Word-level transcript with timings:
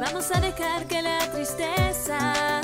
Vamos 0.00 0.30
a 0.32 0.40
dejar 0.40 0.86
que 0.86 1.00
la 1.02 1.18
tristeza 1.30 2.60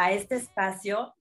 a 0.00 0.12
este 0.12 0.36
espacio 0.36 1.14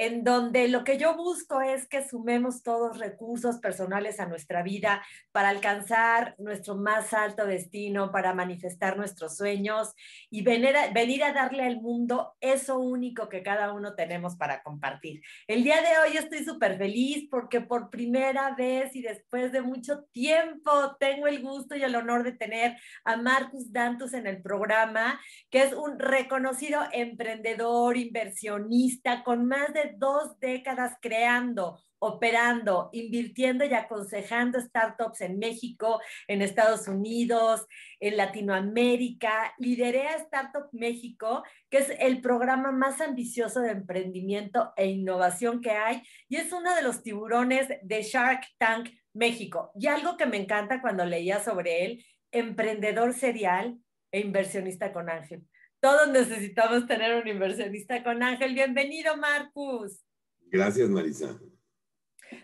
en 0.00 0.22
donde 0.22 0.68
lo 0.68 0.84
que 0.84 0.96
yo 0.96 1.16
busco 1.16 1.60
es 1.60 1.88
que 1.88 2.06
sumemos 2.06 2.62
todos 2.62 2.98
recursos 2.98 3.58
personales 3.58 4.20
a 4.20 4.26
nuestra 4.26 4.62
vida 4.62 5.04
para 5.32 5.48
alcanzar 5.48 6.36
nuestro 6.38 6.76
más 6.76 7.12
alto 7.12 7.46
destino, 7.46 8.12
para 8.12 8.32
manifestar 8.32 8.96
nuestros 8.96 9.36
sueños 9.36 9.94
y 10.30 10.42
venir 10.42 10.76
a, 10.76 10.92
venir 10.92 11.24
a 11.24 11.32
darle 11.32 11.64
al 11.64 11.80
mundo 11.80 12.36
eso 12.40 12.78
único 12.78 13.28
que 13.28 13.42
cada 13.42 13.72
uno 13.72 13.96
tenemos 13.96 14.36
para 14.36 14.62
compartir. 14.62 15.20
El 15.48 15.64
día 15.64 15.82
de 15.82 15.98
hoy 15.98 16.16
estoy 16.16 16.44
súper 16.44 16.78
feliz 16.78 17.26
porque 17.28 17.60
por 17.60 17.90
primera 17.90 18.54
vez 18.54 18.94
y 18.94 19.02
después 19.02 19.50
de 19.50 19.62
mucho 19.62 20.04
tiempo 20.12 20.96
tengo 21.00 21.26
el 21.26 21.42
gusto 21.42 21.74
y 21.74 21.82
el 21.82 21.96
honor 21.96 22.22
de 22.22 22.32
tener 22.32 22.76
a 23.04 23.16
Marcus 23.16 23.72
Dantus 23.72 24.14
en 24.14 24.28
el 24.28 24.42
programa, 24.42 25.20
que 25.50 25.62
es 25.62 25.72
un 25.72 25.98
reconocido 25.98 26.82
emprendedor, 26.92 27.96
inversionista 27.96 29.24
con 29.24 29.46
más 29.46 29.72
de 29.74 29.87
dos 29.96 30.38
décadas 30.40 30.96
creando, 31.00 31.80
operando, 31.98 32.90
invirtiendo 32.92 33.64
y 33.64 33.74
aconsejando 33.74 34.60
startups 34.60 35.20
en 35.22 35.38
México, 35.38 36.00
en 36.26 36.42
Estados 36.42 36.88
Unidos, 36.88 37.66
en 38.00 38.16
Latinoamérica. 38.16 39.54
Lideré 39.58 40.08
a 40.08 40.16
Startup 40.16 40.68
México, 40.72 41.42
que 41.70 41.78
es 41.78 41.92
el 41.98 42.20
programa 42.20 42.72
más 42.72 43.00
ambicioso 43.00 43.60
de 43.60 43.72
emprendimiento 43.72 44.72
e 44.76 44.86
innovación 44.86 45.60
que 45.60 45.70
hay 45.70 46.02
y 46.28 46.36
es 46.36 46.52
uno 46.52 46.74
de 46.74 46.82
los 46.82 47.02
tiburones 47.02 47.68
de 47.82 48.02
Shark 48.02 48.44
Tank 48.58 48.90
México. 49.12 49.72
Y 49.74 49.88
algo 49.88 50.16
que 50.16 50.26
me 50.26 50.36
encanta 50.36 50.80
cuando 50.80 51.04
leía 51.04 51.40
sobre 51.40 51.84
él, 51.84 52.04
emprendedor 52.30 53.14
serial 53.14 53.78
e 54.12 54.20
inversionista 54.20 54.92
con 54.92 55.10
Ángel. 55.10 55.44
Todos 55.80 56.08
necesitamos 56.08 56.88
tener 56.88 57.14
un 57.14 57.28
inversionista 57.28 58.02
con 58.02 58.20
Ángel. 58.22 58.52
Bienvenido, 58.52 59.16
Marcus. 59.16 60.04
Gracias, 60.46 60.88
Marisa. 60.88 61.38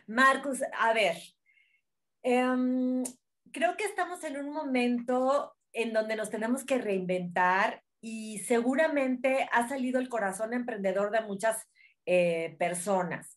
Marcus, 0.07 0.61
a 0.79 0.93
ver, 0.93 1.17
em, 2.23 3.03
creo 3.51 3.77
que 3.77 3.85
estamos 3.85 4.23
en 4.23 4.37
un 4.37 4.53
momento 4.53 5.53
en 5.73 5.93
donde 5.93 6.15
nos 6.15 6.31
tenemos 6.31 6.65
que 6.65 6.79
reinventar 6.79 7.83
y 8.01 8.39
seguramente 8.39 9.49
ha 9.51 9.69
salido 9.69 9.99
el 9.99 10.09
corazón 10.09 10.55
emprendedor 10.55 11.11
de 11.11 11.23
muchas 11.23 11.67
eh, 12.07 12.55
personas. 12.57 13.37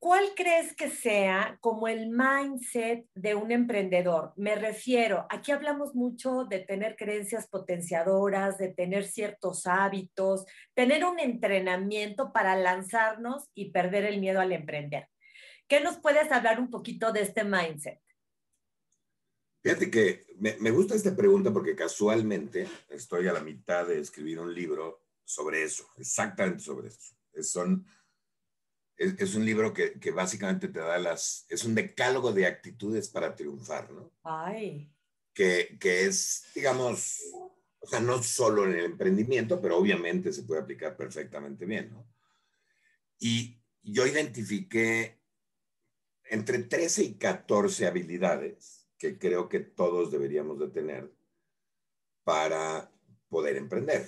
¿Cuál 0.00 0.26
crees 0.36 0.76
que 0.76 0.90
sea 0.90 1.58
como 1.60 1.88
el 1.88 2.08
mindset 2.08 3.04
de 3.14 3.34
un 3.34 3.50
emprendedor? 3.50 4.32
Me 4.36 4.54
refiero, 4.54 5.26
aquí 5.28 5.50
hablamos 5.50 5.96
mucho 5.96 6.44
de 6.44 6.60
tener 6.60 6.94
creencias 6.94 7.48
potenciadoras, 7.48 8.58
de 8.58 8.68
tener 8.68 9.04
ciertos 9.04 9.66
hábitos, 9.66 10.46
tener 10.74 11.04
un 11.04 11.18
entrenamiento 11.18 12.32
para 12.32 12.54
lanzarnos 12.54 13.48
y 13.54 13.72
perder 13.72 14.04
el 14.04 14.20
miedo 14.20 14.40
al 14.40 14.52
emprender. 14.52 15.08
¿Qué 15.66 15.80
nos 15.80 15.98
puedes 15.98 16.30
hablar 16.30 16.60
un 16.60 16.70
poquito 16.70 17.12
de 17.12 17.22
este 17.22 17.42
mindset? 17.42 18.00
Fíjate 19.64 19.90
que 19.90 20.26
me, 20.38 20.56
me, 20.60 20.70
gusta 20.70 20.94
esta 20.94 21.16
pregunta 21.16 21.52
porque 21.52 21.74
casualmente 21.74 22.68
estoy 22.88 23.26
a 23.26 23.32
la 23.32 23.40
mitad 23.40 23.86
de 23.86 23.98
escribir 23.98 24.38
un 24.38 24.54
libro 24.54 25.02
sobre 25.24 25.64
eso, 25.64 25.88
exactamente 25.96 26.62
sobre 26.62 26.88
eso. 26.88 27.16
Es, 27.34 27.50
son, 27.50 27.84
es, 28.98 29.14
es 29.18 29.34
un 29.34 29.46
libro 29.46 29.72
que, 29.72 29.98
que, 29.98 30.10
básicamente 30.10 30.68
te 30.68 30.80
da 30.80 30.98
las, 30.98 31.46
es 31.48 31.64
un 31.64 31.74
decálogo 31.74 32.32
de 32.32 32.46
actitudes 32.46 33.08
para 33.08 33.34
triunfar, 33.34 33.90
¿no? 33.90 34.12
Ay. 34.24 34.92
Que, 35.32 35.78
que 35.80 36.04
es, 36.04 36.44
digamos, 36.54 37.20
o 37.78 37.86
sea, 37.86 38.00
no 38.00 38.22
solo 38.22 38.64
en 38.64 38.72
el 38.72 38.84
emprendimiento, 38.84 39.60
pero 39.60 39.78
obviamente 39.78 40.32
se 40.32 40.42
puede 40.42 40.60
aplicar 40.60 40.96
perfectamente 40.96 41.64
bien, 41.64 41.92
¿no? 41.92 42.06
Y 43.20 43.62
yo 43.82 44.06
identifiqué 44.06 45.20
entre 46.24 46.58
13 46.58 47.04
y 47.04 47.14
14 47.14 47.86
habilidades 47.86 48.88
que 48.98 49.18
creo 49.18 49.48
que 49.48 49.60
todos 49.60 50.10
deberíamos 50.10 50.58
de 50.58 50.68
tener 50.68 51.10
para 52.24 52.92
poder 53.28 53.56
emprender. 53.56 54.06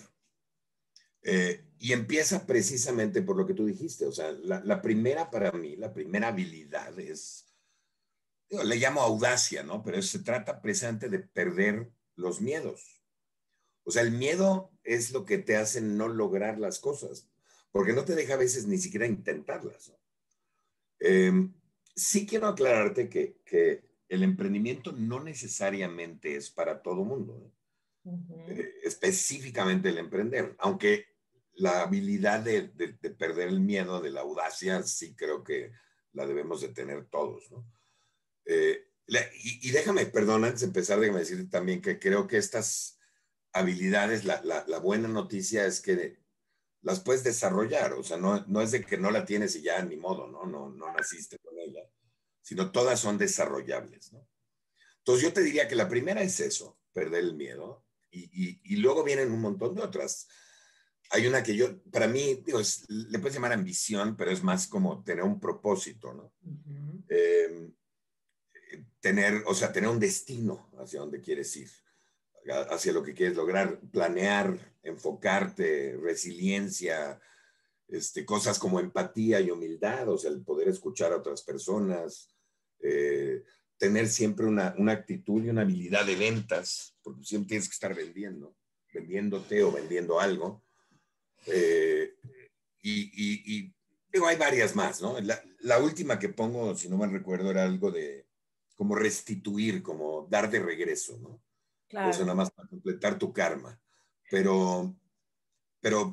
Eh, 1.22 1.64
y 1.82 1.94
empieza 1.94 2.46
precisamente 2.46 3.22
por 3.22 3.36
lo 3.36 3.46
que 3.46 3.54
tú 3.54 3.64
dijiste, 3.64 4.04
o 4.04 4.12
sea, 4.12 4.32
la, 4.32 4.60
la 4.62 4.82
primera 4.82 5.30
para 5.30 5.50
mí, 5.50 5.76
la 5.76 5.94
primera 5.94 6.28
habilidad 6.28 6.96
es, 7.00 7.46
digo, 8.50 8.62
le 8.64 8.76
llamo 8.76 9.00
audacia, 9.00 9.62
¿no? 9.62 9.82
Pero 9.82 10.02
se 10.02 10.18
trata 10.18 10.60
precisamente 10.60 11.08
de 11.08 11.20
perder 11.20 11.90
los 12.16 12.42
miedos. 12.42 13.02
O 13.84 13.90
sea, 13.90 14.02
el 14.02 14.12
miedo 14.12 14.70
es 14.84 15.10
lo 15.12 15.24
que 15.24 15.38
te 15.38 15.56
hace 15.56 15.80
no 15.80 16.08
lograr 16.08 16.58
las 16.58 16.80
cosas, 16.80 17.30
porque 17.72 17.94
no 17.94 18.04
te 18.04 18.14
deja 18.14 18.34
a 18.34 18.36
veces 18.36 18.66
ni 18.66 18.76
siquiera 18.76 19.06
intentarlas. 19.06 19.88
¿no? 19.88 19.98
Eh, 20.98 21.48
sí 21.96 22.26
quiero 22.26 22.46
aclararte 22.46 23.08
que, 23.08 23.38
que 23.46 23.88
el 24.10 24.22
emprendimiento 24.22 24.92
no 24.92 25.24
necesariamente 25.24 26.36
es 26.36 26.50
para 26.50 26.82
todo 26.82 27.04
mundo, 27.04 27.40
¿eh? 27.42 27.52
uh 28.04 28.18
-huh. 28.18 28.48
eh, 28.50 28.74
específicamente 28.82 29.88
el 29.88 29.96
emprender, 29.96 30.54
aunque 30.58 31.09
la 31.60 31.82
habilidad 31.82 32.40
de, 32.40 32.68
de, 32.68 32.98
de, 33.00 33.10
perder 33.10 33.48
el 33.48 33.60
miedo, 33.60 34.00
de 34.00 34.10
la 34.10 34.22
audacia, 34.22 34.82
sí 34.82 35.14
creo 35.14 35.44
que 35.44 35.72
la 36.12 36.26
debemos 36.26 36.60
de 36.60 36.68
tener 36.68 37.06
todos, 37.06 37.50
¿no? 37.50 37.66
Eh, 38.44 38.86
y, 39.06 39.68
y, 39.68 39.72
déjame, 39.72 40.06
perdón, 40.06 40.44
antes 40.44 40.60
de 40.60 40.66
empezar, 40.66 41.00
déjame 41.00 41.20
decirte 41.20 41.50
también 41.50 41.82
que 41.82 41.98
creo 41.98 42.26
que 42.26 42.36
estas 42.36 42.98
habilidades, 43.52 44.24
la, 44.24 44.40
la, 44.44 44.64
la, 44.66 44.78
buena 44.78 45.08
noticia 45.08 45.66
es 45.66 45.80
que 45.80 46.20
las 46.82 47.00
puedes 47.00 47.24
desarrollar, 47.24 47.92
o 47.94 48.02
sea, 48.02 48.16
no, 48.16 48.44
no 48.46 48.62
es 48.62 48.70
de 48.70 48.84
que 48.84 48.96
no 48.96 49.10
la 49.10 49.24
tienes 49.24 49.56
y 49.56 49.62
ya 49.62 49.82
ni 49.84 49.96
modo, 49.96 50.28
¿no? 50.28 50.46
No, 50.46 50.70
no 50.70 50.92
naciste 50.92 51.38
con 51.38 51.58
ella 51.58 51.82
sino 52.50 52.72
todas 52.72 52.98
son 52.98 53.16
desarrollables. 53.16 54.12
¿no? 54.12 54.28
Entonces 54.98 55.22
yo 55.22 55.32
te 55.32 55.40
diría 55.40 55.68
que 55.68 55.76
la 55.76 55.88
primera 55.88 56.20
es 56.20 56.40
eso, 56.40 56.80
perder 56.92 57.20
el 57.20 57.34
miedo, 57.36 57.86
y, 58.10 58.24
y, 58.24 58.60
y, 58.64 58.76
luego 58.78 59.04
vienen 59.04 59.30
un 59.30 59.40
montón 59.40 59.76
de 59.76 59.82
otras. 59.82 60.26
Hay 61.10 61.26
una 61.26 61.42
que 61.42 61.56
yo, 61.56 61.82
para 61.90 62.06
mí, 62.06 62.42
digo, 62.44 62.60
es, 62.60 62.88
le 62.88 63.18
puedes 63.18 63.34
llamar 63.34 63.52
ambición, 63.52 64.16
pero 64.16 64.30
es 64.30 64.42
más 64.42 64.66
como 64.68 65.02
tener 65.02 65.24
un 65.24 65.40
propósito, 65.40 66.14
¿no? 66.14 66.32
Uh 66.42 66.52
-huh. 66.52 67.04
eh, 67.08 67.70
tener, 69.00 69.42
o 69.46 69.54
sea, 69.54 69.72
tener 69.72 69.90
un 69.90 69.98
destino 69.98 70.70
hacia 70.78 71.00
donde 71.00 71.20
quieres 71.20 71.56
ir, 71.56 71.70
hacia 72.70 72.92
lo 72.92 73.02
que 73.02 73.14
quieres 73.14 73.36
lograr, 73.36 73.80
planear, 73.90 74.56
enfocarte, 74.82 75.96
resiliencia, 76.00 77.20
este, 77.88 78.24
cosas 78.24 78.58
como 78.58 78.78
empatía 78.78 79.40
y 79.40 79.50
humildad, 79.50 80.08
o 80.08 80.18
sea, 80.18 80.30
el 80.30 80.42
poder 80.42 80.68
escuchar 80.68 81.12
a 81.12 81.16
otras 81.16 81.42
personas, 81.42 82.34
eh, 82.80 83.42
tener 83.76 84.08
siempre 84.08 84.46
una, 84.46 84.74
una, 84.78 84.92
actitud 84.92 85.42
y 85.42 85.48
una 85.48 85.62
habilidad 85.62 86.06
de 86.06 86.14
ventas, 86.14 86.96
porque 87.02 87.24
siempre 87.24 87.48
tienes 87.48 87.68
que 87.68 87.74
estar 87.74 87.94
vendiendo. 87.94 88.54
vendiéndote 88.92 89.62
o 89.62 89.72
vendiendo 89.72 90.20
algo. 90.20 90.62
Eh, 91.46 92.14
y, 92.82 93.00
y, 93.02 93.42
y, 93.46 93.74
digo, 94.12 94.26
hay 94.26 94.36
varias 94.36 94.74
más, 94.74 95.00
¿no? 95.00 95.20
La, 95.20 95.42
la, 95.60 95.78
última 95.78 96.18
que 96.18 96.28
pongo, 96.28 96.74
si 96.74 96.88
no 96.88 96.96
mal 96.96 97.10
recuerdo, 97.10 97.50
era 97.50 97.64
algo 97.64 97.90
de 97.90 98.26
como 98.76 98.94
restituir, 98.94 99.82
como 99.82 100.26
dar 100.30 100.50
de 100.50 100.60
regreso, 100.60 101.18
¿no? 101.18 101.42
Claro. 101.88 102.10
Eso 102.10 102.22
nada 102.22 102.34
más 102.34 102.50
para 102.50 102.68
completar 102.68 103.18
tu 103.18 103.32
karma. 103.32 103.78
Pero, 104.30 104.94
pero, 105.80 106.12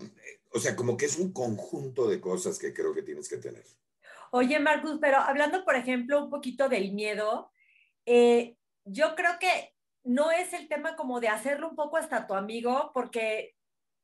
o 0.52 0.60
sea, 0.60 0.76
como 0.76 0.98
que 0.98 1.06
es 1.06 1.18
un 1.18 1.32
conjunto 1.32 2.08
de 2.08 2.20
cosas 2.20 2.58
que 2.58 2.74
creo 2.74 2.94
que 2.94 3.04
tienes 3.04 3.30
que 3.30 3.38
tener. 3.38 3.64
Oye, 4.32 4.60
Marcus, 4.60 4.98
pero 5.00 5.18
hablando, 5.18 5.64
por 5.64 5.76
ejemplo, 5.76 6.24
un 6.24 6.30
poquito 6.30 6.68
del 6.68 6.94
miedo, 6.94 7.52
eh, 8.06 8.58
yo 8.84 9.16
creo 9.16 9.40
que 9.40 9.74
no 10.04 10.32
es 10.32 10.54
el 10.54 10.68
tema 10.68 10.96
como 10.96 11.20
de 11.20 11.28
hacerlo 11.28 11.70
un 11.70 11.76
poco 11.76 11.98
hasta 11.98 12.28
tu 12.28 12.34
amigo, 12.34 12.92
porque 12.94 13.56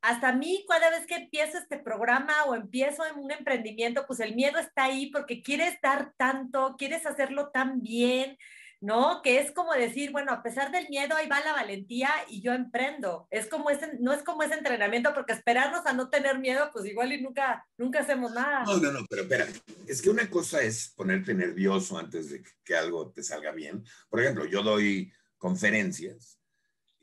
hasta 0.04 0.34
mí, 0.34 0.66
cada 0.68 0.90
vez 0.90 1.08
que 1.08 1.16
empiezo 1.16 1.58
este 1.58 1.80
programa 1.80 2.44
o 2.46 2.56
empiezo 2.56 3.06
en 3.06 3.18
un 3.18 3.32
emprendimiento, 3.32 4.06
pues 4.06 4.20
el 4.20 4.36
miedo 4.36 4.60
está 4.60 4.84
ahí 4.84 5.10
porque 5.10 5.42
quieres 5.42 5.80
dar 5.82 6.14
tanto, 6.18 6.76
quieres 6.78 7.06
hacerlo 7.06 7.52
tan 7.52 7.82
bien, 7.82 8.38
¿no? 8.82 9.22
Que 9.22 9.40
es 9.40 9.54
como 9.54 9.72
decir, 9.72 10.12
bueno, 10.12 10.34
a 10.34 10.44
pesar 10.44 10.72
del 10.74 10.90
miedo, 10.90 11.16
ahí 11.16 11.30
va 11.30 11.40
la 11.40 11.54
valentía 11.54 12.10
y 12.28 12.42
yo 12.42 12.52
emprendo. 12.52 13.30
Es 13.32 13.48
como 13.48 13.70
ese, 13.70 13.98
no 14.02 14.12
es 14.12 14.24
como 14.24 14.44
ese 14.44 14.56
entrenamiento, 14.56 15.14
porque 15.14 15.32
esperarnos 15.32 15.86
a 15.86 15.94
no 15.94 16.10
tener 16.10 16.38
miedo, 16.38 16.70
pues 16.74 16.86
igual 16.86 17.14
y 17.14 17.22
nunca, 17.22 17.66
nunca 17.78 18.02
hacemos 18.02 18.34
nada. 18.34 18.66
No, 18.66 18.80
no, 18.80 18.92
no, 18.92 19.06
pero 19.10 19.22
espera, 19.22 19.48
es 19.88 20.02
que 20.02 20.10
una 20.10 20.30
cosa 20.30 20.62
es 20.62 20.92
ponerte 20.98 21.34
nervioso 21.34 21.98
antes 21.98 22.30
de 22.30 22.44
que 22.66 22.76
algo 22.76 23.10
te 23.14 23.24
salga 23.24 23.54
bien. 23.54 23.86
Por 24.10 24.20
ejemplo, 24.20 24.46
yo 24.48 24.64
doy 24.64 25.14
conferencias 25.38 26.43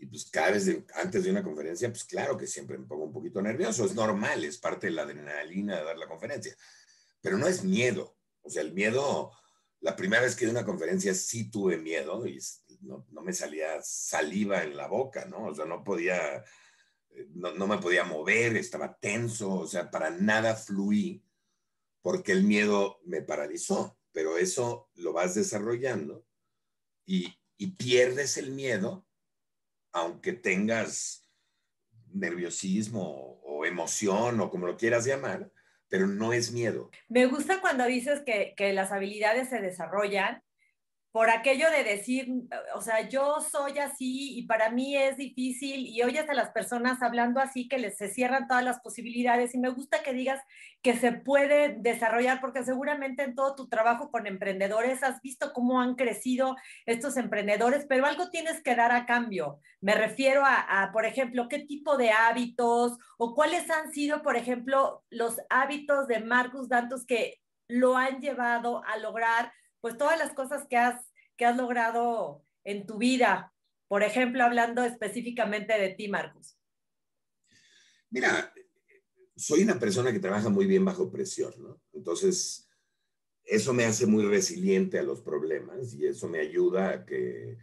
y 0.01 0.07
pues 0.07 0.31
cada 0.31 0.53
vez 0.53 0.67
antes 0.95 1.25
de 1.25 1.31
una 1.31 1.43
conferencia, 1.43 1.89
pues 1.91 2.05
claro 2.05 2.37
que 2.37 2.47
siempre 2.47 2.79
me 2.79 2.87
pongo 2.87 3.05
un 3.05 3.13
poquito 3.13 3.43
nervioso, 3.43 3.85
es 3.85 3.95
normal, 3.95 4.43
es 4.45 4.57
parte 4.59 4.87
de 4.87 4.95
la 4.95 5.03
adrenalina 5.03 5.77
de 5.77 5.85
dar 5.85 5.99
la 5.99 6.09
conferencia, 6.09 6.57
pero 7.21 7.37
no 7.37 7.47
es 7.47 7.63
miedo, 7.63 8.17
o 8.41 8.49
sea, 8.49 8.63
el 8.63 8.73
miedo 8.73 9.31
la 9.81 9.97
primera 9.97 10.23
vez 10.23 10.37
que 10.37 10.45
di 10.45 10.51
una 10.51 10.65
conferencia 10.65 11.15
sí 11.15 11.51
tuve 11.51 11.79
miedo 11.79 12.27
y 12.27 12.39
no, 12.83 13.07
no, 13.11 13.23
me 13.23 13.33
salía 13.33 13.81
saliva 13.83 14.63
en 14.63 14.77
la 14.77 14.89
boca, 14.89 15.25
¿no? 15.25 15.47
O 15.47 15.55
sea, 15.55 15.65
no 15.65 15.83
podía, 15.85 16.45
eh, 17.11 17.29
no, 17.35 17.53
no, 17.55 17.67
me 17.67 17.79
podía 17.79 18.05
mover, 18.05 18.57
estaba 18.57 18.99
tenso, 18.99 19.53
o 19.53 19.67
sea, 19.67 19.91
para 19.91 20.11
nada 20.11 20.55
fluí 20.55 21.23
porque 22.03 22.33
el 22.33 22.45
miedo 22.45 23.01
me 23.05 23.23
paralizó, 23.23 23.99
pero 24.13 24.39
eso 24.39 24.91
lo 24.95 25.13
vas 25.13 25.35
desarrollando 25.35 26.27
y, 27.05 27.35
y 27.57 27.69
pierdes 27.73 28.37
el 28.37 28.51
miedo 28.53 29.07
aunque 29.93 30.33
tengas 30.33 31.27
nerviosismo 32.13 33.41
o 33.45 33.65
emoción 33.65 34.41
o 34.41 34.51
como 34.51 34.67
lo 34.67 34.77
quieras 34.77 35.05
llamar, 35.05 35.51
pero 35.89 36.07
no 36.07 36.33
es 36.33 36.53
miedo. 36.53 36.91
Me 37.09 37.27
gusta 37.27 37.61
cuando 37.61 37.85
dices 37.85 38.23
que, 38.25 38.55
las 38.73 38.93
habilidades 38.93 39.49
se 39.49 39.61
desarrollan 39.61 40.43
por 41.13 41.29
aquello 41.29 41.69
de 41.71 41.83
decir, 41.83 42.29
o 42.75 42.81
sea, 42.81 43.09
yo 43.09 43.41
soy 43.41 43.79
así 43.79 44.39
y 44.39 44.47
para 44.47 44.71
mí 44.71 44.97
es 44.97 45.17
difícil 45.17 45.87
y 45.87 46.03
oyes 46.03 46.29
a 46.29 46.35
las 46.35 46.51
personas 46.51 47.03
hablando 47.03 47.41
así 47.41 47.69
que 47.69 47.79
les 47.79 47.97
se 47.97 48.09
cierran 48.09 48.47
todas 48.47 48.63
las 48.63 48.81
posibilidades 48.81 49.55
y 49.55 49.59
me 49.59 49.71
gusta 49.71 50.05
que 50.05 50.13
digas 50.13 50.41
que 50.83 50.97
se 50.97 51.13
puede 51.13 51.77
desarrollar 51.81 52.41
porque 52.41 52.63
seguramente 52.63 53.25
en 53.25 53.35
todo 53.35 53.57
tu 53.57 53.69
trabajo 53.69 54.13
con 54.13 54.29
emprendedores 54.29 55.03
has 55.03 55.21
visto 55.21 55.53
cómo 55.53 55.81
han 55.81 55.97
crecido 55.97 56.57
estos 56.87 57.17
emprendedores, 57.17 57.87
pero 57.89 58.07
algo 58.07 58.31
tienes 58.31 58.63
que 58.63 58.77
dar 58.77 58.93
a 58.93 59.05
cambio. 59.05 59.59
Me 59.81 59.95
refiero 59.97 60.45
a, 60.45 60.83
a 60.83 60.93
por 60.93 61.07
ejemplo, 61.07 61.49
qué 61.49 61.59
tipo 61.59 61.97
de 61.97 62.13
hábitos 62.13 62.99
o 63.19 63.35
cuáles 63.35 63.69
han 63.69 63.93
sido, 63.93 64.23
por 64.23 64.37
ejemplo, 64.37 65.03
los 65.11 65.41
hábitos 65.51 66.07
de 66.07 66.21
Marcus 66.21 66.69
Dantos 66.69 67.05
que 67.05 67.41
lo 67.67 67.97
han 67.97 68.21
llevado 68.21 68.83
a 68.85 68.97
lograr 68.97 69.53
pues 69.81 69.97
todas 69.97 70.19
las 70.19 70.33
cosas 70.35 70.67
que 70.69 70.77
has, 70.77 71.05
que 71.37 71.45
has 71.45 71.57
logrado 71.57 72.45
en 72.65 72.87
tu 72.87 72.99
vida. 72.99 73.53
Por 73.89 74.03
ejemplo, 74.03 74.45
hablando 74.45 74.85
específicamente 74.85 75.79
de 75.79 75.91
ti, 75.91 76.09
Marcos. 76.09 76.57
Mira, 78.11 78.53
soy 79.37 79.63
una 79.63 79.79
persona 79.79 80.13
que 80.13 80.21
trabaja 80.21 80.49
muy 80.49 80.67
bien 80.67 80.85
bajo 80.85 81.11
presión, 81.11 81.53
¿no? 81.59 81.81
Entonces, 81.93 82.69
eso 83.45 83.73
me 83.73 83.85
hace 83.85 84.07
muy 84.07 84.25
resiliente 84.25 84.99
a 84.99 85.03
los 85.03 85.21
problemas 85.23 85.95
y 85.95 86.07
eso 86.07 86.29
me 86.29 86.41
ayuda 86.41 86.91
a 86.91 87.07
que, 87.07 87.59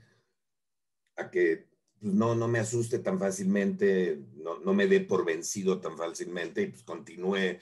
a 1.15 1.29
que 1.29 1.67
pues, 1.99 2.13
no, 2.13 2.35
no 2.35 2.47
me 2.47 2.59
asuste 2.59 2.99
tan 2.99 3.19
fácilmente, 3.19 4.19
no, 4.35 4.59
no, 4.59 4.73
me 4.73 4.87
dé 4.87 5.01
por 5.01 5.23
vencido 5.23 5.79
tan 5.79 5.97
fácilmente 5.97 6.61
y 6.61 6.67
pues 6.67 6.83
continúe 6.83 7.57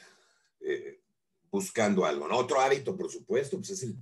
eh, 0.61 1.01
buscando 1.51 2.05
algo. 2.05 2.27
¿no? 2.27 2.37
Otro 2.37 2.59
hábito, 2.59 2.95
por 2.95 3.11
supuesto, 3.11 3.57
pues 3.57 3.71
es 3.71 3.83
el 3.83 3.95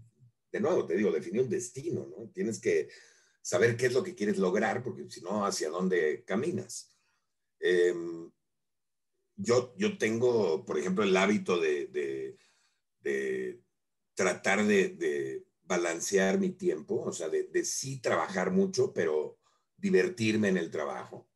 de 0.54 0.60
nuevo, 0.60 0.86
te 0.86 0.96
digo, 0.96 1.12
definir 1.12 1.42
un 1.42 1.50
destino, 1.50 2.06
¿no? 2.06 2.30
Tienes 2.30 2.60
que 2.60 2.88
saber 3.42 3.76
qué 3.76 3.88
es 3.88 3.94
lo 3.94 4.04
que 4.04 4.14
quieres 4.14 4.38
lograr, 4.38 4.84
porque 4.84 5.10
si 5.10 5.20
no, 5.20 5.46
hacia 5.46 5.70
dónde 5.70 6.24
caminas. 6.26 6.96
Em, 7.60 8.32
yo, 9.36 9.74
yo 9.76 9.98
tengo, 9.98 10.64
por 10.64 10.78
ejemplo, 10.78 11.04
el 11.04 11.18
hábito 11.18 11.60
de, 11.60 11.88
de, 11.88 12.38
de 13.00 13.64
tratar 14.14 14.64
de, 14.64 14.90
de, 14.90 15.44
balancear 15.64 16.40
mi 16.40 16.52
tiempo, 16.52 17.02
o 17.02 17.12
sea, 17.12 17.30
de, 17.30 17.66
sí 17.66 18.00
trabajar 18.00 18.52
mucho, 18.52 18.94
pero 18.94 19.40
divertirme 19.76 20.50
en 20.50 20.58
el 20.58 20.70
trabajo, 20.70 21.28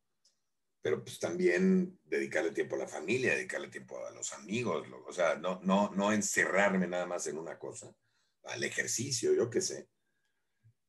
pero 0.82 1.04
pues 1.04 1.18
también 1.18 1.98
dedicarle 2.04 2.52
tiempo 2.52 2.76
a 2.76 2.80
la 2.80 2.88
familia, 2.88 3.34
dedicarle 3.34 3.70
tiempo 3.70 4.06
a 4.06 4.12
los 4.12 4.32
amigos, 4.34 4.86
o 5.08 5.14
sea, 5.14 5.36
no, 5.36 5.60
no, 5.64 5.90
no 5.96 6.12
encerrarme 6.12 6.88
nada 6.88 7.08
más 7.08 7.26
en 7.26 7.38
una 7.38 7.58
cosa 7.58 7.96
al 8.50 8.64
ejercicio, 8.64 9.34
yo 9.34 9.50
qué 9.50 9.62
sé. 9.62 9.90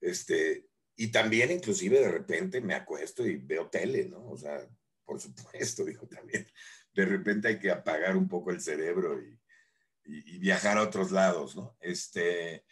Este, 0.00 0.68
y 0.96 1.08
también 1.12 1.50
inclusive 1.50 2.00
de 2.00 2.10
repente 2.10 2.60
me 2.60 2.74
acuesto 2.74 3.26
y 3.26 3.36
veo 3.36 3.68
tele, 3.68 4.06
¿no? 4.08 4.30
O 4.30 4.36
sea, 4.36 4.68
por 5.04 5.20
supuesto, 5.20 5.84
digo 5.84 6.06
también, 6.06 6.46
de 6.92 7.04
repente 7.06 7.48
hay 7.48 7.58
que 7.58 7.70
apagar 7.70 8.16
un 8.16 8.28
poco 8.28 8.50
el 8.50 8.60
cerebro 8.60 9.20
y, 9.20 9.38
viajar 10.38 10.78
a 10.78 10.84
otros 10.84 11.10
lados, 11.10 11.54
¿no? 11.54 11.76
Este, 11.80 12.64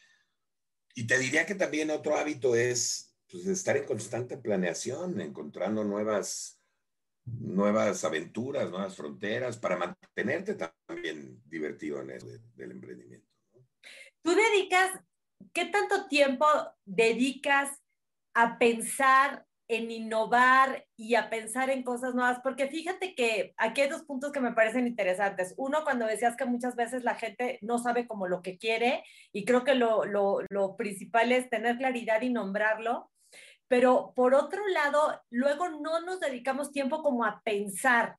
y 0.95 1.07
te 1.07 1.19
diría 1.19 1.45
que 1.45 1.55
también 1.55 1.91
otro 1.91 2.17
hábito 2.17 2.57
es 2.57 3.15
pues, 3.31 3.47
estar 3.47 3.77
en 3.77 3.85
constante 3.85 4.39
planeación, 4.39 5.21
encontrando 5.21 5.85
nuevas, 5.85 6.63
nuevas 7.27 8.03
aventuras, 8.05 8.71
nuevas 8.71 8.97
fronteras, 8.97 9.59
para 9.59 9.77
mantenerte 9.77 10.55
también 10.55 11.43
divertido 11.45 12.01
en 12.01 12.11
eso 12.13 12.27
del 12.55 12.71
emprendimiento. 12.71 13.36
Tú 14.27 14.35
dedicas, 14.35 14.91
¿qué 15.53 15.67
tanto 15.67 16.09
tiempo 16.09 16.47
dedicas 16.85 17.81
a 18.35 18.59
pensar 18.59 19.47
en 19.69 19.93
innovar 19.93 20.85
y 20.97 21.15
a 21.15 21.31
pensar 21.31 21.71
en 21.71 21.85
cosas 21.85 22.13
nuevas? 22.13 22.41
Porque 22.43 22.67
fíjate 22.67 23.15
que 23.15 23.55
aquí 23.57 23.83
hay 23.83 23.89
dos 23.89 24.03
puntos 24.03 24.33
que 24.33 24.41
me 24.41 24.51
parecen 24.51 24.89
interesantes. 24.89 25.55
Uno, 25.57 25.85
cuando 25.85 26.07
decías 26.07 26.35
que 26.35 26.45
muchas 26.45 26.75
veces 26.75 27.05
la 27.05 27.15
gente 27.15 27.61
no 27.63 27.79
sabe 27.79 28.09
como 28.09 28.27
lo 28.27 28.43
que 28.43 28.59
quiere 28.59 29.05
y 29.33 29.45
creo 29.45 29.63
que 29.63 29.77
lo, 29.77 30.05
lo, 30.05 30.41
lo 30.51 30.77
principal 30.77 31.31
es 31.31 31.49
tener 31.49 31.79
claridad 31.79 32.21
y 32.23 32.31
nombrarlo. 32.31 33.13
Pero 33.69 34.13
por 34.17 34.35
otro 34.35 34.67
lado, 34.67 35.23
luego 35.31 35.69
no 35.69 36.01
nos 36.01 36.19
dedicamos 36.19 36.73
tiempo 36.73 37.01
como 37.05 37.25
a 37.25 37.43
pensar 37.45 38.17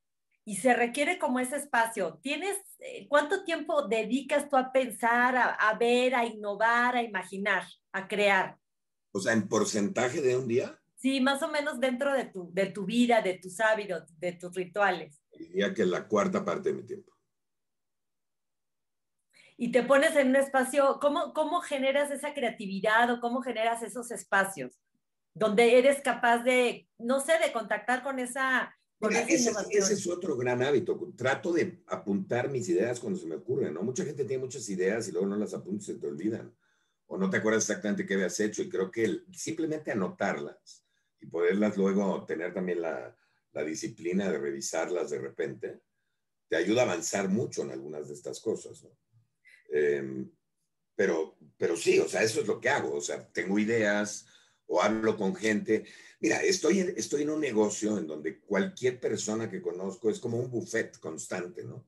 y 0.47 0.55
se 0.55 0.73
requiere 0.73 1.19
como 1.19 1.41
ese 1.41 1.57
espacio. 1.57 2.19
¿Tienes 2.23 2.57
eh, 2.79 3.05
cuánto 3.09 3.43
tiempo 3.43 3.85
dedicas 3.85 4.47
tú 4.47 4.55
a 4.55 4.71
pensar, 4.71 5.35
a, 5.35 5.77
ver, 5.77 6.15
a 6.15 6.25
innovar, 6.25 6.95
a 6.95 7.03
imaginar, 7.03 7.63
a 7.91 8.07
crear? 8.07 8.57
O 9.11 9.19
sea, 9.19 9.33
en 9.33 9.49
porcentaje 9.49 10.21
de 10.21 10.37
un 10.37 10.47
día. 10.47 10.79
Sí, 10.95 11.19
más 11.19 11.43
o 11.43 11.49
menos 11.49 11.81
dentro 11.81 12.13
de 12.13 12.23
tu, 12.27 12.49
de 12.53 12.67
tu 12.67 12.85
vida, 12.85 13.21
de 13.21 13.33
tus 13.39 13.59
hábitos, 13.59 14.17
de 14.17 14.31
tus 14.31 14.55
rituales. 14.55 15.21
Diría 15.37 15.73
que 15.73 15.85
la 15.85 16.07
cuarta 16.07 16.45
parte 16.45 16.69
de 16.69 16.75
mi 16.75 16.83
tiempo. 16.85 17.11
Y 19.57 19.73
te 19.73 19.83
pones 19.83 20.15
en 20.15 20.29
un 20.29 20.37
espacio, 20.37 20.97
¿cómo, 21.01 21.33
cómo 21.33 21.59
generas 21.59 22.09
esa 22.09 22.33
creatividad 22.33 23.11
o 23.11 23.19
cómo 23.19 23.41
generas 23.41 23.83
esos 23.83 24.11
espacios 24.11 24.79
donde 25.33 25.77
eres 25.77 26.01
capaz 26.01 26.39
de, 26.39 26.87
no 26.97 27.19
sé, 27.19 27.33
de 27.37 27.51
contactar 27.51 28.01
con 28.01 28.17
esa 28.17 28.76
ese, 29.27 29.93
es 29.93 30.07
otro 30.07 30.35
gran 30.35 30.63
hábito. 30.63 31.13
Trato 31.15 31.53
de 31.53 31.83
apuntar 31.87 32.49
mis 32.49 32.67
ideas 32.69 32.99
cuando 32.99 33.19
se 33.19 33.27
me 33.27 33.35
ocurren, 33.35 33.73
¿no? 33.73 33.83
Mucha 33.83 34.03
gente 34.03 34.25
tiene 34.25 34.43
muchas 34.43 34.67
ideas 34.69 35.07
y 35.07 35.11
luego 35.11 35.27
no 35.27 35.37
las 35.37 35.53
apuntas 35.53 35.89
y 35.89 35.93
se 35.93 35.99
te 35.99 36.07
olvidan. 36.07 36.55
O 37.05 37.17
no 37.17 37.29
te 37.29 37.37
acuerdas 37.37 37.63
exactamente 37.63 38.05
qué 38.05 38.15
habías 38.15 38.39
hecho. 38.39 38.61
Y 38.61 38.69
creo 38.69 38.89
que 38.91 39.21
simplemente 39.31 39.91
anotarlas 39.91 40.83
y 41.19 41.27
poderlas 41.27 41.77
luego 41.77 42.25
tener 42.25 42.53
también 42.53 42.81
la, 42.81 43.15
la, 43.53 43.63
disciplina 43.63 44.29
de 44.29 44.37
revisarlas 44.37 45.09
de 45.09 45.19
repente, 45.19 45.81
te 46.47 46.55
ayuda 46.55 46.81
a 46.81 46.85
avanzar 46.85 47.29
mucho 47.29 47.63
en 47.63 47.71
algunas 47.71 48.07
de 48.07 48.13
estas 48.13 48.39
cosas, 48.39 48.83
¿no? 48.83 48.91
Em, 49.69 50.29
pero, 50.95 51.37
pero 51.57 51.75
sí, 51.75 51.99
o 51.99 52.07
sea, 52.07 52.23
eso 52.23 52.41
es 52.41 52.47
lo 52.47 52.59
que 52.59 52.69
hago. 52.69 52.95
O 52.95 53.01
sea, 53.01 53.27
tengo 53.31 53.59
ideas, 53.59 54.25
o 54.65 54.81
hablo 54.81 55.17
con 55.17 55.35
gente. 55.35 55.85
Mira, 56.19 56.41
estoy 56.41 56.79
en, 56.79 56.93
estoy 56.97 57.23
en 57.23 57.29
un 57.29 57.39
negocio 57.39 57.97
en 57.97 58.07
donde 58.07 58.39
cualquier 58.39 58.99
persona 58.99 59.49
que 59.49 59.61
conozco 59.61 60.09
es 60.09 60.19
como 60.19 60.37
un 60.37 60.49
buffet 60.49 60.97
constante, 60.99 61.63
¿no? 61.63 61.87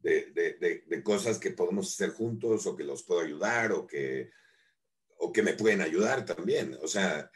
De, 0.00 0.30
de, 0.32 0.84
de, 0.86 1.02
cosas 1.02 1.38
que 1.38 1.50
podemos 1.50 1.92
hacer 1.92 2.10
juntos 2.10 2.66
o 2.66 2.76
que 2.76 2.84
los 2.84 3.02
puedo 3.02 3.20
ayudar 3.20 3.72
o 3.72 3.86
que, 3.86 4.30
o 5.18 5.32
que 5.32 5.42
me 5.42 5.54
pueden 5.54 5.82
ayudar 5.82 6.24
también. 6.24 6.78
O 6.82 6.86
sea, 6.86 7.30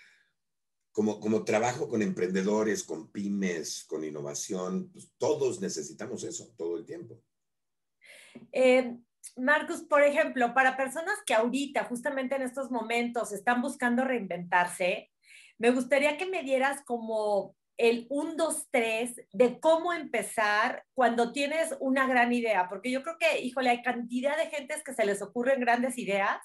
como, 0.92 1.18
como 1.18 1.44
trabajo 1.44 1.88
con 1.88 2.02
emprendedores, 2.02 2.84
con 2.84 3.10
pymes, 3.10 3.84
con 3.84 4.04
innovación, 4.04 4.90
pues 4.92 5.10
todos 5.18 5.60
necesitamos 5.60 6.22
eso 6.22 6.54
todo 6.56 6.78
el 6.78 6.86
tiempo. 6.86 7.20
Eh, 8.52 8.98
Marcus, 9.36 9.82
por 9.82 10.02
ejemplo, 10.02 10.54
para 10.54 10.76
personas 10.76 11.18
que 11.26 11.34
ahorita, 11.34 11.84
justamente 11.84 12.36
en 12.36 12.42
estos 12.42 12.70
momentos, 12.70 13.32
están 13.32 13.62
buscando 13.62 14.04
reinventarse, 14.04 15.11
me 15.58 15.70
gustaría 15.70 16.16
que 16.16 16.26
me 16.26 16.42
dieras 16.42 16.82
como 16.84 17.54
el 17.78 18.06
1, 18.10 18.34
2, 18.36 18.68
3 18.70 19.16
de 19.32 19.58
cómo 19.60 19.92
empezar 19.92 20.84
cuando 20.94 21.32
tienes 21.32 21.74
una 21.80 22.06
gran 22.06 22.32
idea, 22.32 22.68
porque 22.68 22.90
yo 22.90 23.02
creo 23.02 23.16
que, 23.18 23.40
híjole, 23.40 23.70
hay 23.70 23.82
cantidad 23.82 24.36
de 24.36 24.50
gentes 24.50 24.82
que 24.84 24.94
se 24.94 25.04
les 25.04 25.22
ocurren 25.22 25.60
grandes 25.60 25.98
ideas 25.98 26.38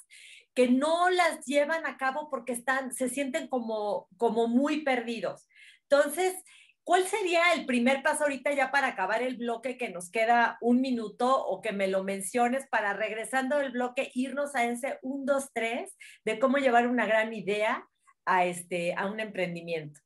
que 0.55 0.67
no 0.69 1.11
las 1.11 1.45
llevan 1.45 1.85
a 1.85 1.97
cabo 1.97 2.29
porque 2.31 2.53
están, 2.53 2.91
se 2.91 3.09
sienten 3.09 3.47
como, 3.47 4.07
como 4.17 4.47
muy 4.47 4.81
perdidos. 4.81 5.47
Entonces, 5.83 6.35
¿Cuál 6.87 7.05
sería 7.05 7.51
el 7.51 7.65
primer 7.65 8.01
paso 8.01 8.23
ahorita 8.23 8.53
ya 8.53 8.71
para 8.71 8.87
acabar 8.87 9.21
el 9.21 9.35
bloque 9.35 9.77
que 9.77 9.89
nos 9.89 10.09
queda 10.09 10.57
un 10.61 10.79
minuto 10.79 11.45
o 11.45 11.61
que 11.61 11.73
me 11.73 11.89
lo 11.89 12.05
menciones 12.05 12.65
para 12.69 12.93
regresando 12.93 13.57
del 13.57 13.73
bloque 13.73 14.09
irnos 14.13 14.55
a 14.55 14.63
ese 14.63 14.97
1, 15.01 15.25
2, 15.25 15.49
3 15.53 15.97
de 16.23 16.39
cómo 16.39 16.59
llevar 16.59 16.87
una 16.87 17.05
gran 17.05 17.33
idea 17.33 17.85
a, 18.27 18.45
este, 18.45 18.93
a 18.93 19.07
un 19.07 19.19
emprendimiento? 19.19 19.99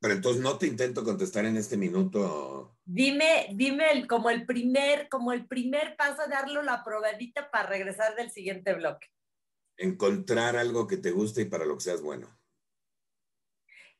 Pero 0.00 0.14
entonces 0.14 0.42
no 0.42 0.58
te 0.58 0.66
intento 0.66 1.02
contestar 1.04 1.44
en 1.46 1.56
este 1.56 1.76
minuto. 1.76 2.76
Dime, 2.84 3.48
dime 3.54 3.90
el, 3.92 4.06
como 4.06 4.30
el 4.30 4.46
primer, 4.46 5.08
como 5.08 5.32
el 5.32 5.46
primer 5.46 5.96
paso, 5.96 6.22
darlo 6.28 6.62
la 6.62 6.84
probadita 6.84 7.50
para 7.50 7.68
regresar 7.68 8.14
del 8.14 8.30
siguiente 8.30 8.74
bloque. 8.74 9.08
Encontrar 9.76 10.56
algo 10.56 10.86
que 10.86 10.96
te 10.96 11.10
guste 11.10 11.42
y 11.42 11.44
para 11.46 11.64
lo 11.64 11.76
que 11.76 11.84
seas 11.84 12.02
bueno 12.02 12.28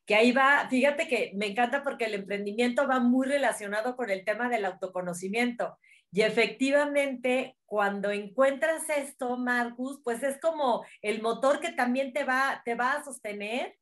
que 0.05 0.15
ahí 0.15 0.31
va, 0.31 0.67
fíjate 0.69 1.07
que 1.07 1.31
me 1.35 1.47
encanta 1.47 1.83
porque 1.83 2.05
el 2.05 2.13
emprendimiento 2.13 2.87
va 2.87 2.99
muy 2.99 3.27
relacionado 3.27 3.95
con 3.95 4.09
el 4.09 4.25
tema 4.25 4.49
del 4.49 4.65
autoconocimiento. 4.65 5.77
Y 6.13 6.21
efectivamente, 6.21 7.57
cuando 7.65 8.11
encuentras 8.11 8.83
esto, 8.87 9.35
Marcus, 9.35 9.99
pues 10.03 10.21
es 10.21 10.39
como 10.39 10.85
el 11.01 11.23
motor 11.23 11.59
que 11.59 11.71
también 11.71 12.13
te 12.13 12.23
va, 12.23 12.61
te 12.63 12.75
va 12.75 12.93
a 12.93 13.03
sostener 13.03 13.79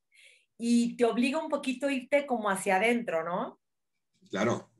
y 0.57 0.95
te 0.95 1.03
obliga 1.03 1.43
un 1.43 1.49
poquito 1.49 1.87
a 1.87 1.91
irte 1.91 2.25
como 2.25 2.49
hacia 2.49 2.77
adentro, 2.77 3.25
¿no? 3.25 3.59
Claro. 4.29 4.71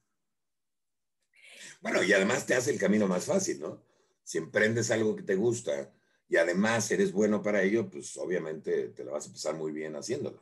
Bueno, 1.82 2.02
y 2.04 2.14
además 2.14 2.46
te 2.46 2.54
hace 2.54 2.72
el 2.72 2.80
camino 2.80 3.06
más 3.06 3.26
fácil, 3.26 3.60
¿no? 3.60 3.84
Si 4.24 4.38
emprendes 4.38 4.90
algo 4.90 5.14
que 5.18 5.24
te 5.24 5.36
gusta 5.36 5.94
y 6.30 6.38
además 6.38 6.90
eres 6.90 7.12
bueno 7.12 7.42
para 7.42 7.62
ello, 7.64 7.90
pues 7.90 8.16
obviamente 8.16 8.90
te 8.90 9.04
lo 9.04 9.12
vas 9.12 9.28
a 9.28 9.32
pasar 9.34 9.56
muy 9.56 9.74
bien 9.74 9.98
haciéndolo. 9.98 10.42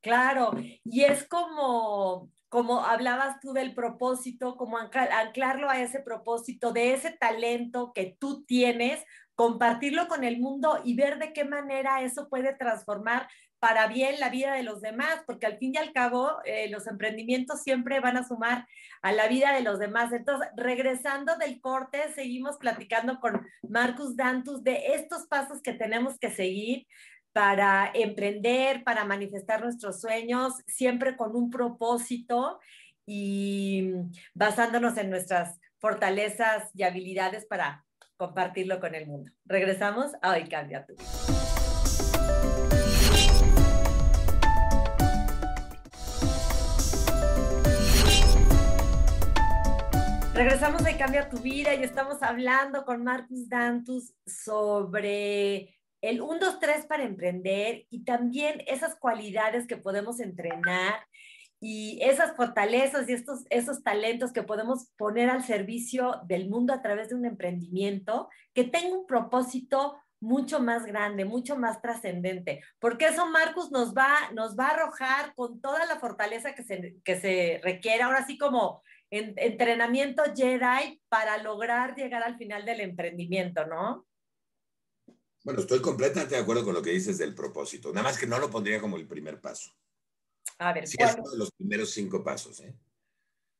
Claro, 0.00 0.52
y 0.84 1.04
es 1.04 1.26
como, 1.26 2.30
como 2.48 2.84
hablabas 2.84 3.40
tú 3.40 3.52
del 3.52 3.74
propósito, 3.74 4.56
como 4.56 4.78
anclarlo 4.78 5.68
a 5.68 5.80
ese 5.80 6.00
propósito, 6.00 6.72
de 6.72 6.92
ese 6.94 7.10
talento 7.10 7.92
que 7.92 8.16
tú 8.18 8.44
tienes, 8.44 9.04
compartirlo 9.34 10.08
con 10.08 10.24
el 10.24 10.38
mundo 10.38 10.80
y 10.84 10.94
ver 10.94 11.18
de 11.18 11.32
qué 11.32 11.44
manera 11.44 12.02
eso 12.02 12.28
puede 12.28 12.54
transformar 12.54 13.28
para 13.58 13.88
bien 13.88 14.20
la 14.20 14.30
vida 14.30 14.54
de 14.54 14.62
los 14.62 14.80
demás, 14.80 15.22
porque 15.26 15.46
al 15.46 15.58
fin 15.58 15.74
y 15.74 15.78
al 15.78 15.92
cabo 15.92 16.30
eh, 16.44 16.68
los 16.70 16.86
emprendimientos 16.86 17.62
siempre 17.62 18.00
van 18.00 18.16
a 18.16 18.26
sumar 18.26 18.66
a 19.02 19.12
la 19.12 19.26
vida 19.26 19.52
de 19.52 19.62
los 19.62 19.78
demás. 19.78 20.12
Entonces, 20.12 20.48
regresando 20.56 21.36
del 21.36 21.60
corte, 21.60 22.12
seguimos 22.14 22.56
platicando 22.58 23.18
con 23.20 23.46
Marcus 23.68 24.16
Dantus 24.16 24.62
de 24.62 24.94
estos 24.94 25.26
pasos 25.26 25.60
que 25.60 25.72
tenemos 25.72 26.18
que 26.18 26.30
seguir 26.30 26.86
para 27.32 27.90
emprender, 27.94 28.84
para 28.84 29.04
manifestar 29.04 29.62
nuestros 29.62 30.00
sueños, 30.00 30.54
siempre 30.66 31.16
con 31.16 31.36
un 31.36 31.50
propósito 31.50 32.58
y 33.06 33.92
basándonos 34.34 34.96
en 34.98 35.10
nuestras 35.10 35.58
fortalezas 35.78 36.70
y 36.74 36.82
habilidades 36.82 37.46
para 37.46 37.84
compartirlo 38.16 38.80
con 38.80 38.94
el 38.94 39.06
mundo. 39.06 39.30
Regresamos 39.44 40.12
a 40.22 40.32
Hoy 40.32 40.48
Cambia 40.48 40.84
Tu 40.84 40.94
Regresamos 50.38 50.84
de 50.84 50.96
Cambia 50.96 51.28
tu 51.28 51.38
vida 51.38 51.74
y 51.74 51.82
estamos 51.82 52.22
hablando 52.22 52.84
con 52.84 53.02
Marcus 53.02 53.48
Dantus 53.48 54.14
sobre 54.24 55.77
el 56.00 56.20
1, 56.20 56.38
2, 56.38 56.60
3 56.60 56.86
para 56.86 57.04
emprender 57.04 57.86
y 57.90 58.04
también 58.04 58.62
esas 58.66 58.96
cualidades 58.96 59.66
que 59.66 59.76
podemos 59.76 60.20
entrenar 60.20 61.00
y 61.60 61.98
esas 62.02 62.36
fortalezas 62.36 63.08
y 63.08 63.12
estos, 63.12 63.44
esos 63.50 63.82
talentos 63.82 64.32
que 64.32 64.44
podemos 64.44 64.90
poner 64.96 65.28
al 65.28 65.44
servicio 65.44 66.20
del 66.26 66.48
mundo 66.48 66.72
a 66.72 66.82
través 66.82 67.08
de 67.08 67.16
un 67.16 67.26
emprendimiento 67.26 68.28
que 68.54 68.64
tenga 68.64 68.96
un 68.96 69.06
propósito 69.06 69.96
mucho 70.20 70.60
más 70.60 70.84
grande, 70.84 71.24
mucho 71.24 71.56
más 71.56 71.80
trascendente, 71.80 72.60
porque 72.80 73.06
eso 73.06 73.26
Marcus 73.28 73.70
nos 73.70 73.94
va, 73.94 74.08
nos 74.34 74.56
va 74.56 74.66
a 74.66 74.70
arrojar 74.70 75.34
con 75.34 75.60
toda 75.60 75.86
la 75.86 76.00
fortaleza 76.00 76.54
que 76.54 76.64
se, 76.64 76.96
que 77.04 77.20
se 77.20 77.60
requiere, 77.62 78.02
ahora 78.02 78.26
sí 78.26 78.36
como 78.36 78.82
en, 79.10 79.34
entrenamiento 79.36 80.22
Jedi 80.34 81.00
para 81.08 81.40
lograr 81.42 81.94
llegar 81.94 82.22
al 82.24 82.36
final 82.36 82.64
del 82.64 82.80
emprendimiento, 82.80 83.64
¿no? 83.66 84.07
Bueno, 85.48 85.62
estoy 85.62 85.80
completamente 85.80 86.34
de 86.34 86.42
acuerdo 86.42 86.62
con 86.62 86.74
lo 86.74 86.82
que 86.82 86.90
dices 86.90 87.16
del 87.16 87.34
propósito. 87.34 87.88
Nada 87.88 88.02
más 88.02 88.18
que 88.18 88.26
no 88.26 88.38
lo 88.38 88.50
pondría 88.50 88.82
como 88.82 88.98
el 88.98 89.08
primer 89.08 89.40
paso. 89.40 89.70
A 90.58 90.74
ver, 90.74 90.86
sí, 90.86 90.98
es 91.00 91.14
uno 91.14 91.30
de 91.30 91.38
los 91.38 91.50
primeros 91.52 91.90
cinco 91.90 92.22
pasos. 92.22 92.60
¿eh? 92.60 92.74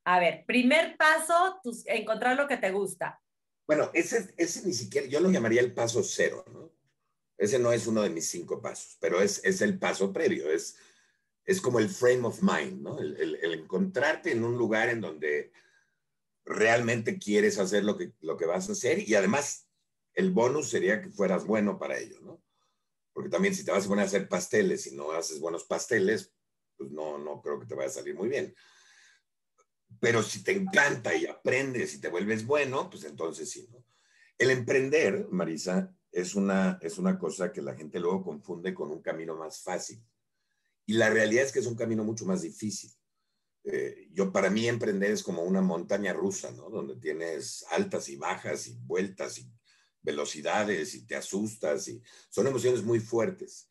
A 0.04 0.20
ver, 0.20 0.44
primer 0.46 0.98
paso, 0.98 1.58
encontrar 1.86 2.36
lo 2.36 2.46
que 2.46 2.58
te 2.58 2.70
gusta. 2.72 3.18
Bueno, 3.66 3.90
ese, 3.94 4.34
ese 4.36 4.66
ni 4.66 4.74
siquiera, 4.74 5.06
yo 5.06 5.18
lo 5.20 5.30
llamaría 5.30 5.62
el 5.62 5.72
paso 5.72 6.02
cero, 6.02 6.44
¿no? 6.52 6.70
Ese 7.38 7.58
no 7.58 7.72
es 7.72 7.86
uno 7.86 8.02
de 8.02 8.10
mis 8.10 8.28
cinco 8.28 8.60
pasos, 8.60 8.98
pero 9.00 9.22
es, 9.22 9.42
es 9.42 9.62
el 9.62 9.78
paso 9.78 10.12
previo, 10.12 10.50
es, 10.50 10.76
es 11.46 11.58
como 11.58 11.78
el 11.78 11.88
frame 11.88 12.26
of 12.26 12.42
mind, 12.42 12.82
¿no? 12.82 12.98
El, 12.98 13.16
el, 13.16 13.34
el, 13.36 13.54
encontrarte 13.54 14.30
en 14.30 14.44
un 14.44 14.58
lugar 14.58 14.90
en 14.90 15.00
donde 15.00 15.52
realmente 16.44 17.18
quieres 17.18 17.58
hacer 17.58 17.82
lo 17.82 17.96
que, 17.96 18.12
lo 18.20 18.36
que 18.36 18.44
vas 18.44 18.68
a 18.68 18.72
hacer 18.72 19.08
y 19.08 19.14
además 19.14 19.67
el 20.18 20.32
bonus 20.32 20.68
sería 20.68 21.00
que 21.00 21.10
fueras 21.10 21.46
bueno 21.46 21.78
para 21.78 21.96
ello, 21.96 22.20
¿no? 22.20 22.42
Porque 23.12 23.30
también 23.30 23.54
si 23.54 23.64
te 23.64 23.70
vas 23.70 23.84
a 23.84 23.88
poner 23.88 24.02
a 24.02 24.08
hacer 24.08 24.28
pasteles 24.28 24.88
y 24.88 24.96
no 24.96 25.12
haces 25.12 25.38
buenos 25.38 25.62
pasteles, 25.62 26.34
pues 26.76 26.90
no, 26.90 27.18
no 27.18 27.40
creo 27.40 27.60
que 27.60 27.66
te 27.66 27.76
vaya 27.76 27.88
a 27.88 27.92
salir 27.92 28.16
muy 28.16 28.28
bien. 28.28 28.52
Pero 30.00 30.24
si 30.24 30.42
te 30.42 30.50
encanta 30.50 31.14
y 31.14 31.26
aprendes 31.26 31.94
y 31.94 32.00
te 32.00 32.08
vuelves 32.08 32.44
bueno, 32.44 32.90
pues 32.90 33.04
entonces 33.04 33.48
sí, 33.48 33.68
¿no? 33.70 33.84
El 34.36 34.50
emprender, 34.50 35.28
Marisa, 35.30 35.94
es 36.10 36.34
una, 36.34 36.80
es 36.82 36.98
una 36.98 37.16
cosa 37.16 37.52
que 37.52 37.62
la 37.62 37.76
gente 37.76 38.00
luego 38.00 38.24
confunde 38.24 38.74
con 38.74 38.90
un 38.90 39.00
camino 39.00 39.36
más 39.36 39.62
fácil. 39.62 40.04
Y 40.84 40.94
la 40.94 41.10
realidad 41.10 41.44
es 41.44 41.52
que 41.52 41.60
es 41.60 41.66
un 41.66 41.76
camino 41.76 42.02
mucho 42.02 42.26
más 42.26 42.42
difícil. 42.42 42.90
Eh, 43.62 44.08
yo, 44.10 44.32
para 44.32 44.50
mí, 44.50 44.66
emprender 44.66 45.12
es 45.12 45.22
como 45.22 45.42
una 45.42 45.60
montaña 45.60 46.12
rusa, 46.12 46.50
¿no? 46.50 46.70
Donde 46.70 46.96
tienes 46.96 47.64
altas 47.70 48.08
y 48.08 48.16
bajas 48.16 48.66
y 48.66 48.74
vueltas 48.80 49.38
y 49.38 49.48
velocidades 50.02 50.94
y 50.94 51.06
te 51.06 51.16
asustas 51.16 51.88
y 51.88 52.02
son 52.28 52.46
emociones 52.46 52.82
muy 52.82 53.00
fuertes. 53.00 53.68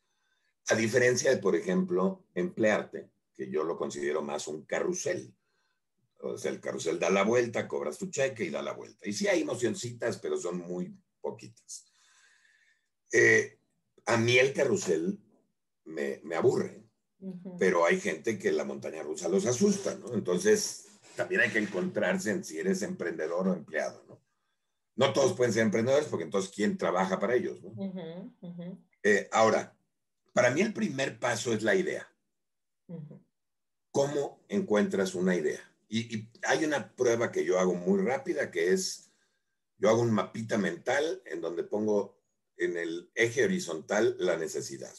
A 0.68 0.74
diferencia 0.74 1.30
de, 1.30 1.38
por 1.38 1.56
ejemplo, 1.56 2.26
emplearte, 2.34 3.10
que 3.34 3.50
yo 3.50 3.64
lo 3.64 3.76
considero 3.76 4.22
más 4.22 4.48
un 4.48 4.64
carrusel. 4.64 5.34
O 6.20 6.36
sea, 6.36 6.50
el 6.50 6.60
carrusel 6.60 6.98
da 6.98 7.10
la 7.10 7.22
vuelta, 7.22 7.68
cobras 7.68 7.96
tu 7.96 8.10
cheque 8.10 8.44
y 8.44 8.50
da 8.50 8.60
la 8.60 8.72
vuelta. 8.72 9.08
Y 9.08 9.12
sí 9.12 9.28
hay 9.28 9.42
emocioncitas, 9.42 10.18
pero 10.18 10.36
son 10.36 10.58
muy 10.58 10.94
poquitas. 11.20 11.86
Eh, 13.12 13.58
a 14.06 14.16
mí 14.16 14.36
el 14.36 14.52
carrusel 14.52 15.18
me, 15.84 16.20
me 16.24 16.34
aburre, 16.34 16.82
pero 17.58 17.84
hay 17.84 18.00
gente 18.00 18.38
que 18.38 18.52
la 18.52 18.64
montaña 18.64 19.02
rusa 19.02 19.28
los 19.28 19.46
asusta, 19.46 19.94
¿no? 19.94 20.14
Entonces, 20.14 20.86
también 21.16 21.40
hay 21.40 21.50
que 21.50 21.58
encontrarse 21.58 22.30
en 22.30 22.44
si 22.44 22.58
eres 22.58 22.82
emprendedor 22.82 23.48
o 23.48 23.54
empleado, 23.54 24.04
¿no? 24.98 25.06
No 25.06 25.12
todos 25.12 25.34
pueden 25.34 25.52
ser 25.52 25.62
emprendedores 25.62 26.08
porque 26.08 26.24
entonces, 26.24 26.50
¿quién 26.54 26.76
trabaja 26.76 27.18
para 27.18 27.34
ellos? 27.34 27.60
Eh, 29.02 29.28
ahora, 29.32 29.78
para 30.32 30.50
mí 30.50 30.60
el 30.60 30.74
primer 30.74 31.18
paso 31.18 31.52
es 31.52 31.62
la 31.62 31.74
idea. 31.74 32.06
¿Cómo 33.90 34.44
encuentras 34.48 35.14
una 35.14 35.34
idea? 35.36 35.60
Y, 35.88 36.28
hay 36.42 36.64
una 36.64 36.94
prueba 36.94 37.32
que 37.32 37.44
yo 37.44 37.58
hago 37.58 37.74
muy 37.74 38.02
rápida 38.02 38.50
que 38.50 38.72
es, 38.72 39.10
yo 39.78 39.88
hago 39.88 40.02
un 40.02 40.12
mapita 40.12 40.58
mental 40.58 41.22
en 41.26 41.40
donde 41.40 41.64
pongo 41.64 42.20
en 42.56 42.76
el 42.76 43.10
eje 43.14 43.44
horizontal 43.44 44.16
la 44.18 44.36
necesidad, 44.36 44.94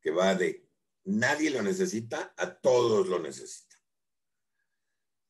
que 0.00 0.10
va 0.10 0.34
de 0.34 0.68
nadie 1.04 1.50
lo 1.50 1.62
necesita, 1.62 2.34
a 2.36 2.54
todos 2.54 3.08
lo 3.08 3.18
necesitan. 3.18 3.78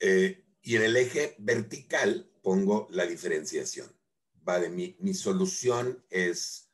Eh, 0.00 0.44
y 0.60 0.76
en 0.76 0.82
el 0.82 0.96
eje 0.96 1.36
vertical 1.38 2.30
pongo 2.46 2.86
la 2.92 3.04
diferenciación. 3.06 3.92
Va 4.48 4.60
de 4.60 4.70
mi, 4.70 4.96
mi 5.00 5.14
solución 5.14 6.06
es 6.08 6.70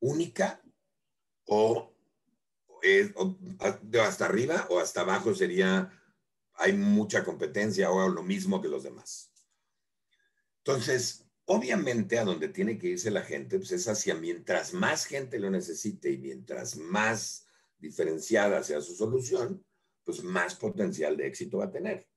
única 0.00 0.60
o, 1.44 1.94
es, 2.82 3.12
de 3.82 4.00
hasta 4.00 4.24
arriba 4.24 4.66
o 4.70 4.80
hasta 4.80 5.02
abajo 5.02 5.36
sería 5.36 5.92
hay 6.54 6.72
mucha 6.72 7.22
competencia 7.22 7.92
o 7.92 8.08
lo 8.08 8.24
mismo 8.24 8.60
que 8.60 8.66
los 8.66 8.82
demás. 8.82 9.32
Entonces, 10.64 11.24
obviamente 11.44 12.18
a 12.18 12.24
donde 12.24 12.48
tiene 12.48 12.76
que 12.76 12.88
irse 12.88 13.12
la 13.12 13.22
gente, 13.22 13.56
pues 13.58 13.70
es 13.70 13.86
hacia 13.86 14.16
mientras 14.16 14.74
más 14.74 15.04
gente 15.04 15.38
lo 15.38 15.48
necesite 15.48 16.10
y 16.10 16.18
mientras 16.18 16.76
más 16.76 17.46
diferenciada 17.78 18.64
sea 18.64 18.80
su 18.80 18.96
solución, 18.96 19.64
pues 20.02 20.24
más 20.24 20.56
potencial 20.56 21.16
de 21.16 21.28
éxito 21.28 21.58
va 21.58 21.66
a 21.66 21.70
tener. 21.70 22.08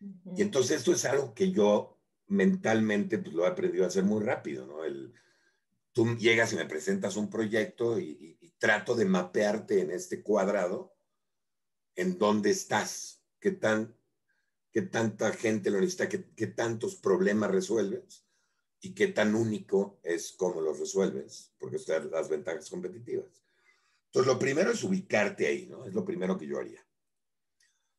Y 0.00 0.40
entonces 0.40 0.78
esto 0.78 0.92
es 0.92 1.04
algo 1.04 1.34
que 1.34 1.50
yo 1.50 1.97
mentalmente 2.28 3.18
pues 3.18 3.34
lo 3.34 3.44
he 3.44 3.48
aprendido 3.48 3.84
a 3.84 3.88
hacer 3.88 4.04
muy 4.04 4.22
rápido, 4.22 4.66
¿no? 4.66 4.84
El, 4.84 5.12
tú 5.92 6.16
llegas 6.16 6.52
y 6.52 6.56
me 6.56 6.66
presentas 6.66 7.16
un 7.16 7.28
proyecto 7.28 7.98
y, 7.98 8.36
trato 8.60 8.96
de 8.96 9.04
mapearte 9.04 9.80
en 9.82 9.92
este 9.92 10.20
cuadrado 10.20 10.92
en 11.94 12.18
dónde 12.18 12.50
estás, 12.50 13.22
qué, 13.38 13.52
tan, 13.52 13.96
qué 14.72 14.82
tanta 14.82 15.32
gente 15.32 15.70
lo 15.70 15.78
necesita, 15.78 16.08
qué, 16.08 16.28
qué 16.34 16.48
tantos 16.48 16.96
problemas 16.96 17.52
resuelves 17.52 18.26
y 18.80 18.94
qué 18.94 19.06
tan 19.06 19.36
único 19.36 20.00
es 20.02 20.32
cómo 20.32 20.60
los 20.60 20.80
resuelves, 20.80 21.52
porque 21.56 21.76
están 21.76 22.10
las 22.10 22.28
ventajas 22.28 22.68
competitivas. 22.68 23.44
Entonces, 24.06 24.32
lo 24.32 24.38
primero 24.40 24.72
es 24.72 24.82
ubicarte 24.82 25.46
ahí, 25.46 25.66
¿no? 25.66 25.84
Es 25.84 25.94
lo 25.94 26.04
primero 26.04 26.36
que 26.36 26.46
yo 26.48 26.58
haría. 26.58 26.84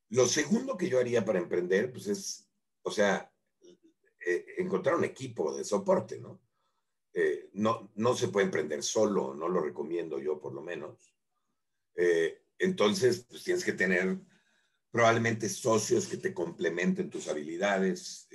Lo 0.09 0.27
segundo 0.27 0.75
que 0.75 0.89
yo 0.89 0.99
haría 0.99 1.23
para 1.23 1.39
emprender, 1.39 1.91
pues 1.91 2.07
es, 2.07 2.49
o 2.81 2.91
sea, 2.91 3.28
eh, 4.31 4.45
encontrar 4.59 4.95
un 4.95 5.05
equipo 5.05 5.57
de 5.57 5.63
soporte, 5.63 6.19
¿no? 6.19 6.39
Eh, 7.13 7.49
no, 7.53 7.91
no 7.95 8.15
se 8.15 8.27
puede 8.27 8.45
emprender 8.45 8.83
solo, 8.83 9.33
no 9.33 9.47
lo 9.49 9.59
recomiendo 9.59 10.19
yo 10.19 10.39
por 10.39 10.53
lo 10.53 10.61
menos. 10.61 11.15
Eh, 11.95 12.43
entonces, 12.59 13.25
pues 13.27 13.43
tienes 13.43 13.65
que 13.65 13.73
tener 13.73 14.19
probablemente 14.91 15.49
socios 15.49 16.05
que 16.05 16.17
te 16.17 16.31
complementen 16.31 17.09
tus 17.09 17.27
habilidades, 17.27 18.27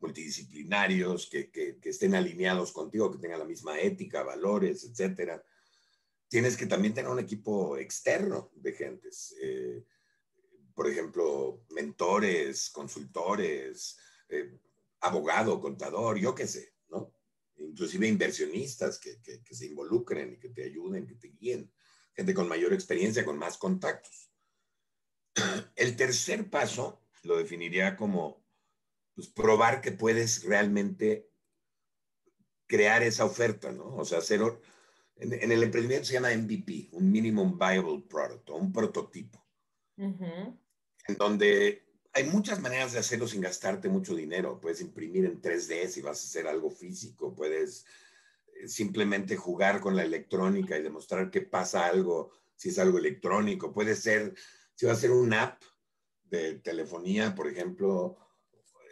multidisciplinarios, 0.00 1.30
que, 1.30 1.50
que, 1.50 1.78
que, 1.78 1.88
estén 1.88 2.14
alineados 2.14 2.72
contigo, 2.72 3.10
que 3.10 3.18
tengan 3.18 3.38
la 3.38 3.46
misma 3.46 3.80
ética, 3.80 4.22
valores, 4.22 4.84
etcétera. 4.84 5.42
Tienes 6.28 6.58
que 6.58 6.66
también 6.66 6.92
tener 6.92 7.10
un 7.10 7.20
equipo 7.20 7.78
externo 7.78 8.50
de 8.54 8.72
gentes. 8.72 9.34
por 10.74 10.90
ejemplo, 10.90 11.64
mentores, 11.70 12.68
consultores, 12.68 13.96
abogado, 15.06 15.60
contador, 15.60 16.18
yo 16.18 16.34
qué 16.34 16.46
sé, 16.46 16.74
¿no? 16.88 17.12
Inclusive 17.56 18.06
inversionistas 18.06 18.98
que, 18.98 19.20
que, 19.22 19.54
se 19.54 19.66
involucren 19.66 20.34
y 20.34 20.38
que 20.38 20.50
te 20.50 20.64
ayuden, 20.64 21.06
que 21.06 21.14
te 21.14 21.28
guíen, 21.28 21.72
gente 22.14 22.34
con 22.34 22.48
mayor 22.48 22.72
experiencia, 22.72 23.24
con 23.24 23.38
más 23.38 23.58
contactos. 23.58 24.30
El 25.76 25.96
tercer 25.96 26.50
paso 26.50 27.02
lo 27.22 27.36
definiría 27.36 27.96
como 27.96 28.44
pues, 29.14 29.28
probar 29.28 29.80
que 29.80 29.92
puedes 29.92 30.44
realmente 30.44 31.30
crear 32.66 33.02
esa 33.02 33.24
oferta, 33.24 33.72
¿no? 33.72 33.96
O 33.96 34.04
sea, 34.04 34.18
hacer, 34.18 34.40
en, 35.16 35.32
en, 35.32 35.52
el 35.52 35.62
emprendimiento 35.62 36.06
se 36.06 36.14
llama 36.14 36.34
MVP, 36.34 36.90
un 36.92 37.10
Minimum 37.10 37.58
Viable 37.58 38.04
Product, 38.08 38.50
o 38.50 38.56
un 38.56 38.72
prototipo, 38.72 39.46
en 39.96 41.16
donde 41.16 41.85
hay 42.16 42.24
muchas 42.24 42.60
maneras 42.62 42.92
de 42.92 42.98
hacerlo 42.98 43.28
sin 43.28 43.42
gastarte 43.42 43.90
mucho 43.90 44.14
dinero. 44.14 44.58
Puedes 44.58 44.80
imprimir 44.80 45.26
en 45.26 45.42
3D 45.42 45.86
si 45.86 46.00
vas 46.00 46.22
a 46.22 46.26
hacer 46.26 46.48
algo 46.48 46.70
físico, 46.70 47.34
puedes 47.34 47.84
eh, 48.54 48.68
simplemente 48.68 49.36
jugar 49.36 49.80
con 49.80 49.94
la 49.94 50.02
electrónica 50.02 50.78
y 50.78 50.82
demostrar 50.82 51.30
que 51.30 51.42
pasa 51.42 51.84
algo 51.84 52.30
si 52.54 52.70
es 52.70 52.78
algo 52.78 52.96
electrónico. 52.96 53.70
Puede 53.70 53.94
ser, 53.94 54.34
si 54.74 54.86
va 54.86 54.92
a 54.92 54.96
ser 54.96 55.10
una 55.10 55.42
app 55.42 55.62
de 56.24 56.54
telefonía, 56.54 57.34
por 57.34 57.48
ejemplo, 57.48 58.16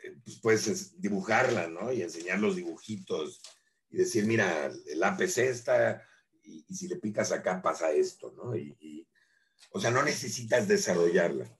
eh, 0.03 0.15
pues 0.23 0.37
puedes 0.41 1.01
dibujarla, 1.01 1.69
¿no? 1.69 1.91
Y 1.95 2.03
enseñar 2.03 2.41
los 2.41 2.57
dibujitos 2.57 3.41
y 3.89 3.97
decir, 3.97 4.27
mira, 4.27 4.71
el 4.87 5.03
app 5.03 5.23
es 5.23 5.39
esta 5.39 6.07
y, 6.43 6.63
si 6.75 6.89
le 6.89 6.97
picas 6.97 7.33
acá 7.33 7.63
pasa 7.63 7.91
esto, 7.91 8.35
¿no? 8.37 8.55
y, 8.55 9.09
o 9.71 9.81
sea, 9.81 9.91
no 9.91 10.03
necesitas 10.03 10.69
desarrollarla. 10.69 11.51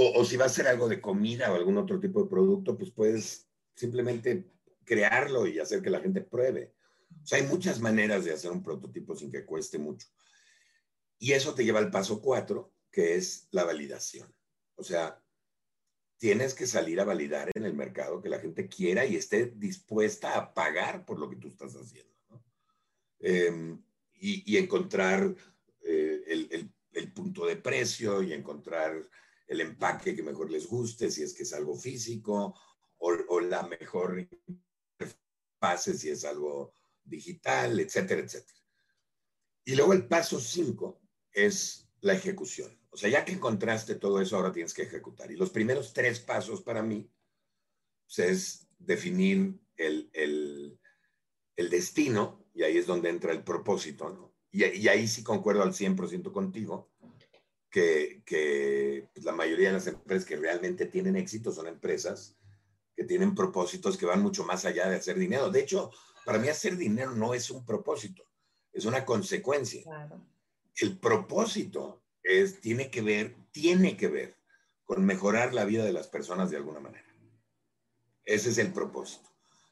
O, 0.00 0.24
si 0.24 0.36
va 0.36 0.44
a 0.44 0.48
ser 0.48 0.68
algo 0.68 0.88
de 0.88 1.00
comida 1.00 1.50
o 1.50 1.56
algún 1.56 1.76
otro 1.76 1.98
tipo 1.98 2.22
de 2.22 2.30
producto, 2.30 2.78
pues 2.78 2.92
puedes 2.92 3.48
simplemente 3.74 4.48
crearlo 4.84 5.44
y 5.44 5.58
hacer 5.58 5.82
que 5.82 5.90
la 5.90 5.98
gente 5.98 6.20
pruebe. 6.20 6.72
O 7.20 7.26
sea, 7.26 7.38
hay 7.38 7.46
muchas 7.46 7.80
maneras 7.80 8.24
de 8.24 8.32
hacer 8.32 8.52
un 8.52 8.62
prototipo 8.62 9.16
sin 9.16 9.28
que 9.28 9.44
cueste 9.44 9.76
mucho. 9.76 10.06
Y 11.18 11.32
eso 11.32 11.52
te 11.52 11.64
lleva 11.64 11.80
al 11.80 11.90
paso 11.90 12.22
cuatro, 12.22 12.72
que 12.92 13.16
es 13.16 13.48
la 13.50 13.64
validación. 13.64 14.32
O 14.76 14.84
sea, 14.84 15.20
tienes 16.16 16.54
que 16.54 16.68
salir 16.68 17.00
a 17.00 17.04
validar 17.04 17.50
en 17.52 17.64
el 17.64 17.74
mercado 17.74 18.22
que 18.22 18.28
la 18.28 18.38
gente 18.38 18.68
quiera 18.68 19.04
y 19.04 19.16
esté 19.16 19.46
dispuesta 19.46 20.36
a 20.36 20.54
pagar 20.54 21.04
por 21.04 21.18
lo 21.18 21.28
que 21.28 21.36
tú 21.36 21.48
estás 21.48 21.74
haciendo. 21.74 22.14
Em, 23.18 23.82
y, 24.14 24.56
encontrar 24.56 25.34
eh, 25.82 26.22
el, 26.28 26.72
el, 26.92 27.12
punto 27.12 27.46
de 27.46 27.56
precio 27.56 28.22
y 28.22 28.32
encontrar 28.32 29.08
el 29.48 29.62
empaque 29.62 30.14
que 30.14 30.22
mejor 30.22 30.50
les 30.50 30.66
guste, 30.66 31.10
si 31.10 31.22
es 31.22 31.32
que 31.32 31.42
es 31.42 31.52
algo 31.54 31.74
físico, 31.74 32.54
o, 32.98 33.40
la 33.40 33.62
mejor 33.62 34.28
interfase 34.98 35.96
si 35.96 36.10
es 36.10 36.24
algo 36.24 36.74
digital, 37.02 37.80
etcétera, 37.80 38.20
etcétera. 38.20 38.58
Y 39.64 39.74
luego 39.74 39.94
el 39.94 40.06
paso 40.06 40.38
cinco 40.38 41.00
es 41.32 41.88
la 42.00 42.14
ejecución. 42.14 42.78
O 42.90 42.96
sea, 42.96 43.08
ya 43.08 43.24
que 43.24 43.32
encontraste 43.32 43.94
todo 43.94 44.20
eso, 44.20 44.36
ahora 44.36 44.52
tienes 44.52 44.74
que 44.74 44.82
ejecutar. 44.82 45.30
Y 45.30 45.36
los 45.36 45.50
primeros 45.50 45.92
tres 45.92 46.20
pasos 46.20 46.62
para 46.62 46.82
mí 46.82 47.10
pues, 48.06 48.18
es 48.18 48.68
definir 48.78 49.58
el, 49.76 50.10
el, 50.12 51.70
destino, 51.70 52.44
y 52.54 52.62
ahí 52.64 52.76
es 52.76 52.86
donde 52.86 53.08
entra 53.08 53.32
el 53.32 53.44
propósito, 53.44 54.34
y 54.50 54.88
ahí 54.88 55.06
sí 55.06 55.22
concuerdo 55.22 55.62
al 55.62 55.74
100% 55.74 56.32
contigo 56.32 56.90
que, 57.70 59.08
pues, 59.12 59.24
la 59.24 59.32
mayoría 59.32 59.68
de 59.68 59.74
las 59.74 59.86
empresas 59.86 60.24
que 60.24 60.36
realmente 60.36 60.86
tienen 60.86 61.16
éxito 61.16 61.52
son 61.52 61.66
empresas 61.66 62.36
que 62.96 63.04
tienen 63.04 63.34
propósitos 63.34 63.96
que 63.96 64.06
van 64.06 64.22
mucho 64.22 64.44
más 64.44 64.64
allá 64.64 64.88
de 64.88 64.96
hacer 64.96 65.18
dinero. 65.18 65.50
De 65.50 65.60
hecho, 65.60 65.90
para 66.24 66.38
mí 66.38 66.48
hacer 66.48 66.76
dinero 66.76 67.12
no 67.12 67.34
es 67.34 67.50
un 67.50 67.64
propósito, 67.64 68.24
es 68.72 68.84
una 68.84 69.04
consecuencia. 69.04 69.84
El 70.74 70.98
propósito 70.98 72.02
es, 72.22 72.60
tiene 72.60 72.90
que 72.90 73.02
ver, 73.02 73.36
tiene 73.52 73.96
que 73.96 74.08
ver 74.08 74.36
con 74.84 75.04
mejorar 75.04 75.54
la 75.54 75.64
vida 75.64 75.84
de 75.84 75.92
las 75.92 76.08
personas 76.08 76.50
de 76.50 76.56
alguna 76.56 76.80
manera. 76.80 77.06
Ese 78.24 78.50
es 78.50 78.58
el 78.58 78.72
propósito. 78.72 79.28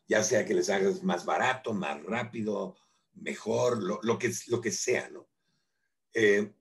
Ya 0.08 0.22
sea 0.22 0.44
que 0.44 0.54
les 0.54 0.70
hagas 0.70 1.02
más 1.02 1.24
barato, 1.24 1.74
más 1.74 2.02
rápido, 2.04 2.76
mejor, 3.14 3.82
lo, 3.82 4.18
que, 4.18 4.32
lo 4.48 4.60
que 4.60 4.70
sea, 4.70 5.08
¿no? 5.10 5.28
Eh, 6.14 6.52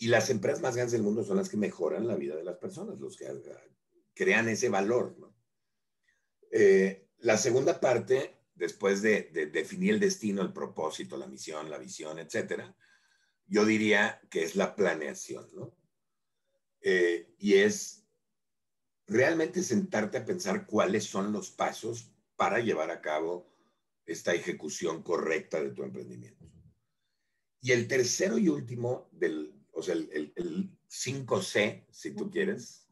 y 0.00 0.08
las 0.08 0.30
empresas 0.30 0.62
más 0.62 0.74
grandes 0.74 0.92
del 0.92 1.02
mundo 1.02 1.22
son 1.22 1.36
las 1.36 1.50
que 1.50 1.58
mejoran 1.58 2.08
la 2.08 2.16
vida 2.16 2.34
de 2.34 2.42
las 2.42 2.56
personas, 2.56 2.98
los 2.98 3.18
que 3.18 3.26
crean 4.14 4.48
ese 4.48 4.70
valor. 4.70 5.14
Eh, 6.50 7.10
la 7.18 7.36
segunda 7.36 7.78
parte, 7.80 8.40
después 8.54 9.02
de, 9.02 9.24
definir 9.52 9.92
el 9.92 10.00
destino, 10.00 10.40
el 10.40 10.54
propósito, 10.54 11.18
la 11.18 11.26
misión, 11.26 11.68
la 11.68 11.76
visión, 11.76 12.18
etcétera, 12.18 12.74
yo 13.46 13.66
diría 13.66 14.22
que 14.30 14.42
es 14.42 14.56
la 14.56 14.74
planeación. 14.74 15.46
Eh, 16.80 17.34
y 17.36 17.56
es 17.56 18.06
realmente 19.06 19.62
sentarte 19.62 20.16
a 20.16 20.24
pensar 20.24 20.66
cuáles 20.66 21.04
son 21.04 21.30
los 21.30 21.50
pasos 21.50 22.10
para 22.36 22.60
llevar 22.60 22.90
a 22.90 23.02
cabo 23.02 23.54
esta 24.06 24.32
ejecución 24.32 25.02
correcta 25.02 25.60
de 25.62 25.72
tu 25.72 25.82
emprendimiento. 25.82 26.50
Y 27.60 27.72
el 27.72 27.86
tercero 27.86 28.38
y 28.38 28.48
último 28.48 29.10
del, 29.12 29.59
o 29.72 29.82
sea, 29.82 29.94
el, 29.94 30.32
el, 30.34 30.70
5C, 30.88 31.86
si 31.90 32.14
tú 32.16 32.30
quieres, 32.30 32.88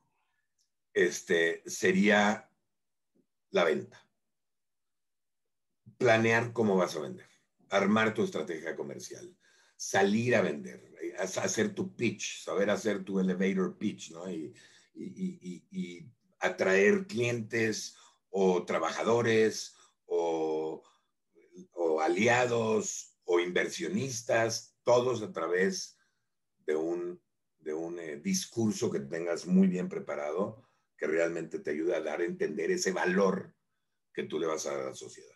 este, 0.95 1.63
sería 1.67 2.49
la 3.51 3.65
venta. 3.65 4.09
Planear 5.97 6.53
cómo 6.53 6.77
vas 6.77 6.95
a 6.95 7.01
vender, 7.01 7.29
armar 7.71 8.15
tu 8.15 8.23
estrategia 8.23 8.77
comercial, 8.77 9.37
salir 9.77 10.37
a 10.37 10.43
vender, 10.43 10.95
hacer 11.19 11.75
tu 11.75 11.97
pitch, 11.97 12.45
saber 12.45 12.71
hacer 12.71 13.05
tu 13.05 13.19
elevator 13.19 13.77
pitch, 13.77 14.13
¿no? 14.13 14.31
Y, 14.31 14.55
y, 14.95 15.65
y, 15.71 16.09
atraer 16.41 17.09
clientes 17.09 17.97
o 18.31 18.65
trabajadores 18.65 19.75
o, 20.07 20.85
o 21.73 22.01
aliados 22.01 23.17
o 23.25 23.41
inversionistas, 23.41 24.77
todos 24.85 25.21
a 25.23 25.33
través 25.33 25.98
de 26.69 26.77
un, 26.77 27.21
de 27.61 27.73
un 27.73 27.99
eh, 27.99 28.17
discurso 28.17 28.91
que 28.91 29.01
tengas 29.01 29.47
muy 29.47 29.69
bien 29.69 29.89
preparado, 29.89 30.69
que 30.99 31.07
realmente 31.07 31.61
te 31.61 31.71
ayude 31.71 31.97
a 31.97 32.03
dar 32.03 32.21
a 32.21 32.25
entender 32.25 32.71
ese 32.71 32.93
valor 32.93 33.55
que 34.13 34.25
tú 34.25 34.39
le 34.39 34.47
vas 34.47 34.67
a 34.67 34.73
dar 34.73 34.81
a 34.83 34.89
la 34.91 34.95
sociedad. 34.95 35.35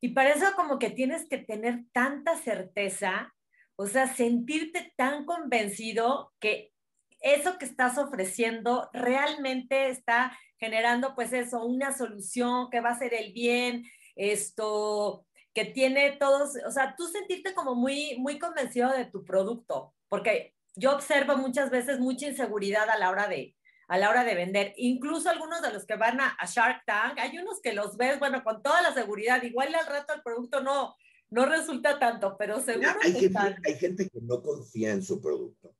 Y 0.00 0.10
para 0.10 0.34
eso 0.34 0.44
como 0.54 0.78
que 0.78 0.90
tienes 0.90 1.26
que 1.30 1.38
tener 1.38 1.86
tanta 1.92 2.36
certeza, 2.36 3.34
o 3.76 3.86
sea, 3.86 4.14
sentirte 4.14 4.92
tan 4.96 5.24
convencido 5.24 6.34
que 6.40 6.74
eso 7.20 7.58
que 7.58 7.64
estás 7.64 7.96
ofreciendo 7.96 8.90
realmente 8.92 9.88
está 9.88 10.38
generando 10.58 11.14
pues 11.14 11.32
eso, 11.32 11.64
una 11.64 11.96
solución 11.96 12.68
que 12.70 12.80
va 12.80 12.90
a 12.90 12.98
ser 12.98 13.14
el 13.14 13.32
bien, 13.32 13.84
esto, 14.14 15.26
que 15.54 15.64
tiene 15.64 16.16
todos, 16.20 16.50
o 16.66 16.70
sea, 16.70 16.94
tú 16.98 17.06
sentirte 17.06 17.54
como 17.54 17.74
muy, 17.74 18.18
muy 18.18 18.38
convencido 18.38 18.92
de 18.92 19.06
tu 19.06 19.24
producto, 19.24 19.94
porque 20.08 20.54
yo 20.74 20.94
observo 20.94 21.36
muchas 21.36 21.70
veces 21.70 21.98
mucha 21.98 22.28
inseguridad 22.28 22.88
a 22.88 22.98
la 22.98 23.10
hora 23.10 23.26
de, 23.26 23.56
a 23.88 23.98
la 23.98 24.10
hora 24.10 24.24
de 24.24 24.34
vender. 24.34 24.74
Incluso 24.76 25.28
algunos 25.28 25.62
de 25.62 25.72
los 25.72 25.86
que 25.86 25.96
van 25.96 26.20
a, 26.20 26.36
Shark 26.46 26.84
Tank, 26.86 27.18
hay 27.18 27.36
unos 27.38 27.60
que 27.60 27.72
los 27.72 27.96
ves, 27.96 28.18
bueno, 28.18 28.44
con 28.44 28.62
toda 28.62 28.82
la 28.82 28.94
seguridad, 28.94 29.42
igual 29.42 29.74
al 29.74 29.86
rato 29.86 30.14
el 30.14 30.22
producto 30.22 30.62
no, 30.62 30.94
no 31.30 31.46
resulta 31.46 31.98
tanto, 31.98 32.36
pero 32.38 32.60
seguro 32.60 32.90
hay, 33.02 33.12
gente, 33.12 33.38
hay 33.64 33.74
gente 33.74 34.08
que 34.08 34.20
no 34.20 34.42
confía 34.42 34.92
en 34.92 35.02
su 35.02 35.20
producto. 35.20 35.74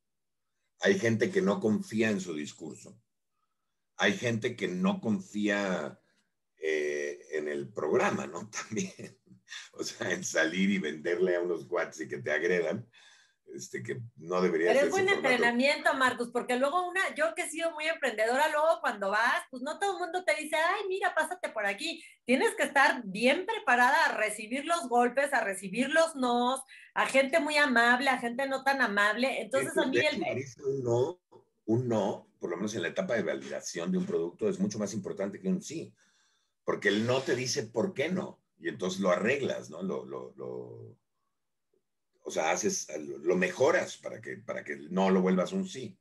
Hay 0.81 0.97
gente 0.97 1.29
que 1.29 1.41
no 1.41 1.59
confía 1.59 2.09
en 2.09 2.19
su 2.19 2.33
discurso. 2.33 2.97
Hay 3.97 4.13
gente 4.13 4.55
que 4.55 4.67
no 4.67 5.01
confía 5.01 5.99
eh, 6.57 7.19
en 7.31 7.47
el 7.47 7.69
programa, 7.69 8.27
¿no? 8.27 8.49
También. 8.69 9.17
O 9.73 9.83
sea, 9.83 10.11
en 10.11 10.23
salir 10.23 10.69
y 10.69 10.77
venderle 10.77 11.35
a 11.35 11.41
unos 11.41 11.65
watts 11.69 12.01
y 12.01 12.07
que 12.07 12.19
te 12.19 12.31
agredan 12.31 12.87
este, 13.55 13.83
que 13.83 13.99
no 14.17 14.41
debería 14.41 14.73
Pero 14.73 14.85
es 14.85 14.91
buen 14.91 15.09
entrenamiento, 15.09 15.93
Marcos, 15.93 16.29
porque 16.31 16.57
luego 16.57 16.87
una, 16.87 17.01
yo 17.15 17.33
que 17.35 17.43
he 17.43 17.49
sido 17.49 17.71
muy 17.71 17.85
emprendedora, 17.87 18.49
luego 18.49 18.79
cuando 18.81 19.09
vas, 19.09 19.43
pues 19.49 19.63
no 19.63 19.79
todo 19.79 19.93
el 19.93 19.99
mundo 19.99 20.23
te 20.23 20.35
dice, 20.35 20.55
ay, 20.55 20.83
mira, 20.87 21.13
pásate 21.15 21.49
por 21.49 21.65
aquí. 21.65 22.03
Tienes 22.25 22.55
que 22.55 22.63
estar 22.63 23.01
bien 23.05 23.45
preparada 23.45 24.05
a 24.05 24.17
recibir 24.17 24.65
los 24.65 24.87
golpes, 24.87 25.33
a 25.33 25.43
recibir 25.43 25.89
los 25.89 26.15
nos, 26.15 26.61
a 26.93 27.05
gente 27.05 27.39
muy 27.39 27.57
amable, 27.57 28.09
a 28.09 28.17
gente 28.17 28.47
no 28.47 28.63
tan 28.63 28.81
amable. 28.81 29.41
Entonces 29.41 29.77
a 29.77 29.85
mí 29.85 29.97
el... 29.97 30.23
Un 30.65 30.83
no, 30.83 31.19
un 31.65 31.87
no, 31.87 32.27
por 32.39 32.49
lo 32.49 32.57
menos 32.57 32.73
en 32.75 32.81
la 32.81 32.89
etapa 32.89 33.15
de 33.15 33.23
validación 33.23 33.91
de 33.91 33.97
un 33.97 34.05
producto, 34.05 34.49
es 34.49 34.59
mucho 34.59 34.79
más 34.79 34.93
importante 34.93 35.39
que 35.39 35.49
un 35.49 35.61
sí, 35.61 35.93
porque 36.63 36.89
el 36.89 37.05
no 37.05 37.21
te 37.21 37.35
dice 37.35 37.63
por 37.63 37.93
qué 37.93 38.09
no, 38.09 38.39
y 38.59 38.69
entonces 38.69 38.99
lo 38.99 39.11
arreglas, 39.11 39.69
¿no? 39.69 39.81
Lo, 39.81 40.05
lo, 40.05 40.33
lo 40.35 40.97
o 42.21 42.31
sea, 42.31 42.51
haces, 42.51 42.87
lo 43.21 43.35
mejoras 43.35 43.97
para 43.97 44.21
que, 44.21 44.37
para 44.37 44.63
que 44.63 44.77
no 44.89 45.09
lo 45.09 45.21
vuelvas 45.21 45.51
un 45.51 45.65
sí. 45.67 45.97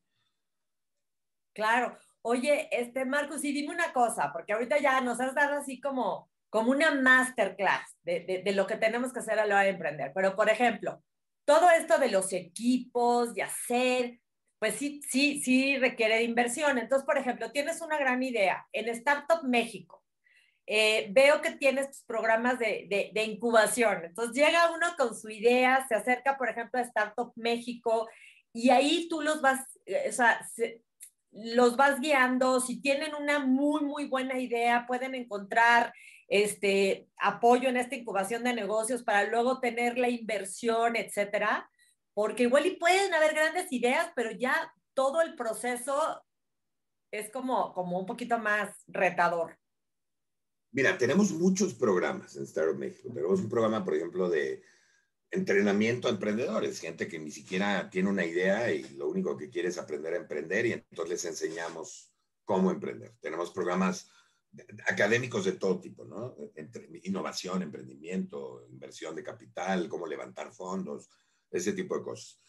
Claro. 1.55 1.99
Oye, 2.23 2.69
este 2.71 3.05
Marcos, 3.05 3.45
y 3.45 3.53
dime 3.53 3.75
una 3.75 3.93
cosa, 3.93 4.31
porque 4.33 4.53
ahorita 4.53 4.79
ya 4.79 5.01
nos 5.01 5.21
has 5.21 5.35
dado 5.35 5.59
así 5.59 5.81
como, 5.81 6.31
como 6.51 6.71
una 6.71 6.91
masterclass 6.91 7.97
de, 8.03 8.21
de, 8.21 8.43
de 8.43 8.53
lo 8.53 8.67
que 8.67 8.77
tenemos 8.77 9.13
que 9.13 9.21
hacer 9.21 9.39
a 9.39 9.47
la 9.47 9.55
hora 9.55 9.65
de 9.65 9.71
emprender. 9.71 10.13
Pero, 10.15 10.37
por 10.37 10.51
ejemplo, 10.51 11.03
todo 11.45 11.71
esto 11.71 11.99
de 11.99 12.11
los 12.11 12.33
equipos, 12.33 13.35
de 13.35 13.43
hacer, 13.43 14.21
pues 14.59 14.75
sí, 14.75 15.01
sí, 15.09 15.41
sí 15.41 15.79
requiere 15.79 16.17
de 16.17 16.25
inversión. 16.25 16.79
Entonces, 16.79 17.07
por 17.07 17.17
ejemplo, 17.17 17.51
tienes 17.53 17.81
una 17.81 17.99
gran 17.99 18.23
idea 18.23 18.67
en 18.73 18.89
Startup 18.91 19.43
México. 19.45 19.98
Eh, 20.71 21.09
veo 21.13 21.41
que 21.41 21.53
tienes 21.53 22.05
programas 22.07 22.59
de, 22.59 23.11
de, 23.15 23.25
incubación. 23.25 24.05
Entonces 24.05 24.37
llega 24.37 24.71
uno 24.71 24.87
con 24.99 25.17
su 25.17 25.31
idea, 25.31 25.87
se 25.89 25.95
acerca, 25.95 26.37
por 26.37 26.51
ejemplo, 26.51 26.79
a 26.79 26.83
Startup 26.83 27.33
México 27.37 28.07
y 28.53 28.69
ahí 28.69 29.09
tú 29.09 29.23
los 29.23 29.41
vas, 29.41 29.61
eh, 29.87 30.05
o 30.11 30.13
sea, 30.13 30.47
los 31.33 31.77
vas 31.79 32.01
guiando. 32.01 32.61
Si 32.61 32.83
tienen 32.83 33.15
una 33.15 33.39
muy, 33.39 33.83
muy 33.83 34.05
buena 34.09 34.39
idea, 34.39 34.85
pueden 34.87 35.15
encontrar 35.15 35.95
este 36.29 37.09
apoyo 37.17 37.71
en 37.71 37.79
esta 37.79 37.97
incubación 37.97 38.45
de 38.45 38.53
negocios 38.53 39.03
para 39.03 39.25
luego 39.25 39.61
tener 39.61 39.97
la 39.97 40.11
inversión, 40.11 40.97
etcétera. 40.97 41.71
Porque 42.13 42.43
igual 42.43 42.67
y 42.67 42.77
pueden 42.77 43.15
haber 43.15 43.35
grandes 43.35 43.73
ideas, 43.73 44.13
pero 44.15 44.33
ya 44.33 44.71
todo 44.93 45.23
el 45.23 45.35
proceso 45.35 46.23
es 47.11 47.31
como, 47.31 47.73
como 47.73 47.99
un 47.99 48.05
poquito 48.05 48.39
más 48.39 48.71
retador. 48.87 49.58
Mira, 50.73 50.99
tenemos 50.99 51.33
muchos 51.33 51.75
programas 51.75 52.37
en 52.37 52.45
Startup 52.45 52.77
México. 52.77 53.11
Tenemos 53.13 53.41
un 53.41 53.49
programa, 53.49 53.85
por 53.85 53.95
ejemplo, 53.95 54.29
de 54.29 54.63
entrenamiento 55.31 56.09
a 56.09 56.13
emprendedores, 56.13 56.81
gente 56.81 57.09
que 57.09 57.19
ni 57.19 57.31
siquiera 57.31 57.89
tiene 57.91 58.09
una 58.09 58.25
idea 58.25 58.71
y 58.73 58.89
lo 58.97 59.09
único 59.09 59.37
que 59.37 59.51
quiere 59.51 59.69
es 59.69 59.79
aprender 59.79 60.15
a 60.15 60.19
emprender 60.19 60.67
y 60.67 60.73
entonces 60.73 61.11
les 61.11 61.25
enseñamos 61.25 62.13
cómo 62.45 62.71
emprender. 62.71 63.15
Tenemos 63.21 63.51
programas 63.51 64.11
académicos 64.87 65.45
de 65.45 65.53
todo 65.53 65.81
tipo, 65.81 66.05
¿no? 66.05 66.35
Entre 66.55 66.89
innovación, 67.05 67.63
emprendimiento, 67.63 68.67
inversión 68.71 69.15
de 69.15 69.23
capital, 69.23 69.89
cómo 69.89 70.07
levantar 70.07 70.53
fondos, 70.53 71.09
ese 71.51 71.73
tipo 71.73 71.97
de 71.97 72.05
cosas. 72.05 72.41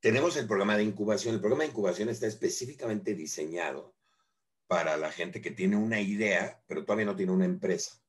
Tenemos 0.00 0.36
el 0.36 0.46
programa 0.46 0.76
de 0.76 0.84
incubación. 0.84 1.34
El 1.34 1.40
programa 1.40 1.64
de 1.64 1.70
incubación 1.70 2.08
está 2.08 2.26
específicamente 2.26 3.14
diseñado 3.14 3.94
para 4.72 4.96
la 4.96 5.12
gente 5.12 5.42
que 5.42 5.50
tiene 5.50 5.76
una 5.76 6.00
idea, 6.00 6.58
pero 6.66 6.82
todavía 6.82 7.04
no 7.04 7.14
tiene 7.14 7.30
una 7.30 7.44
empresa. 7.44 8.02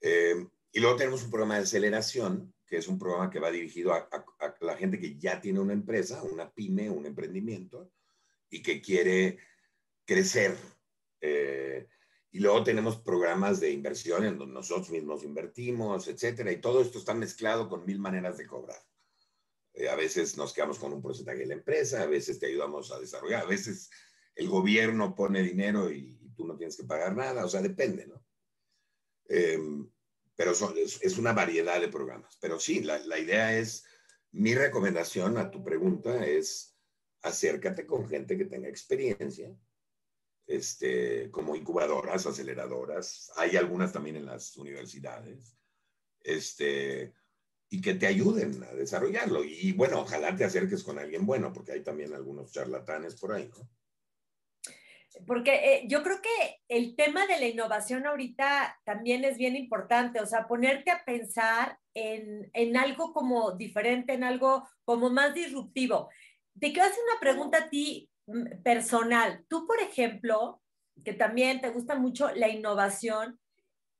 Eh, 0.00 0.46
y 0.70 0.78
luego 0.78 0.94
tenemos 0.94 1.24
un 1.24 1.32
programa 1.32 1.56
de 1.56 1.64
aceleración, 1.64 2.54
que 2.64 2.76
es 2.76 2.86
un 2.86 2.96
programa 2.96 3.28
que 3.28 3.40
va 3.40 3.50
dirigido 3.50 3.92
a, 3.92 4.08
la 4.60 4.76
gente 4.76 5.00
que 5.00 5.18
ya 5.18 5.40
tiene 5.40 5.58
una 5.58 5.72
empresa, 5.72 6.22
una 6.22 6.48
pyme, 6.48 6.88
un 6.90 7.06
emprendimiento, 7.06 7.90
y 8.48 8.62
que 8.62 8.80
quiere 8.80 9.38
crecer. 10.04 10.56
Eh, 11.20 11.88
y 12.30 12.38
luego 12.38 12.62
tenemos 12.62 13.00
programas 13.00 13.58
de 13.58 13.72
inversión 13.72 14.24
en 14.26 14.38
donde 14.38 14.54
nosotros 14.54 14.90
mismos 14.90 15.24
invertimos, 15.24 16.06
etcétera, 16.06 16.52
y 16.52 16.60
todo 16.60 16.80
esto 16.80 17.00
está 17.00 17.14
mezclado 17.14 17.68
con 17.68 17.84
mil 17.84 17.98
maneras 17.98 18.38
de 18.38 18.46
cobrar. 18.46 18.78
Eh, 19.74 19.88
a 19.88 19.96
veces 19.96 20.36
nos 20.36 20.52
quedamos 20.52 20.78
con 20.78 20.92
un 20.92 21.02
porcentaje 21.02 21.40
de 21.40 21.46
la 21.46 21.54
empresa, 21.54 22.02
a 22.02 22.06
veces 22.06 22.38
te 22.38 22.46
ayudamos 22.46 22.92
a 22.92 23.00
desarrollar, 23.00 23.42
a 23.42 23.48
veces 23.48 23.90
el 24.36 24.48
gobierno 24.48 25.14
pone 25.14 25.42
dinero 25.42 25.90
y, 25.90 26.14
tú 26.36 26.46
no 26.46 26.54
tienes 26.54 26.76
que 26.76 26.84
pagar 26.84 27.16
nada, 27.16 27.46
o 27.46 27.48
sea, 27.48 27.62
depende, 27.62 28.06
¿no? 28.06 28.22
Em, 29.26 29.90
pero 30.34 30.52
es, 30.52 31.16
una 31.16 31.32
variedad 31.32 31.80
de 31.80 31.88
programas. 31.88 32.36
Pero 32.42 32.60
sí, 32.60 32.82
la, 32.82 32.98
la, 32.98 33.18
idea 33.18 33.56
es, 33.56 33.86
mi 34.32 34.54
recomendación 34.54 35.38
a 35.38 35.50
tu 35.50 35.64
pregunta 35.64 36.26
es 36.26 36.76
acércate 37.22 37.86
con 37.86 38.06
gente 38.06 38.36
que 38.36 38.44
tenga 38.44 38.68
experiencia, 38.68 39.56
este, 40.46 41.30
como 41.30 41.56
incubadoras, 41.56 42.26
aceleradoras, 42.26 43.32
hay 43.36 43.56
algunas 43.56 43.92
también 43.92 44.16
en 44.16 44.26
las 44.26 44.56
universidades, 44.56 45.56
este, 46.20 47.14
y 47.68 47.80
que 47.80 47.94
te 47.94 48.06
ayuden 48.06 48.62
a 48.62 48.72
desarrollarlo. 48.74 49.42
Y 49.42 49.72
bueno, 49.72 50.00
ojalá 50.00 50.36
te 50.36 50.44
acerques 50.44 50.84
con 50.84 50.98
alguien 50.98 51.26
bueno, 51.26 51.52
porque 51.52 51.72
hay 51.72 51.82
también 51.82 52.14
algunos 52.14 52.52
charlatanes 52.52 53.16
por 53.16 53.32
ahí, 53.32 53.48
¿no? 53.48 53.68
Porque 55.26 55.54
eh, 55.54 55.84
yo 55.88 56.02
creo 56.02 56.20
que 56.20 56.60
el 56.68 56.96
tema 56.96 57.26
de 57.26 57.38
la 57.38 57.46
innovación 57.46 58.06
ahorita 58.06 58.78
también 58.84 59.24
es 59.24 59.38
bien 59.38 59.56
importante, 59.56 60.20
o 60.20 60.26
sea, 60.26 60.46
ponerte 60.46 60.90
a 60.90 61.04
pensar 61.04 61.78
en, 61.94 62.50
en 62.52 62.76
algo 62.76 63.12
como 63.12 63.52
diferente, 63.52 64.12
en 64.12 64.24
algo 64.24 64.68
como 64.84 65.10
más 65.10 65.34
disruptivo. 65.34 66.10
Te 66.58 66.72
quiero 66.72 66.88
hacer 66.88 67.02
una 67.10 67.20
pregunta 67.20 67.58
a 67.58 67.70
ti 67.70 68.10
mm, 68.26 68.62
personal. 68.62 69.44
Tú, 69.48 69.66
por 69.66 69.80
ejemplo, 69.80 70.60
que 71.04 71.12
también 71.12 71.60
te 71.60 71.70
gusta 71.70 71.94
mucho 71.94 72.30
la 72.34 72.48
innovación, 72.48 73.38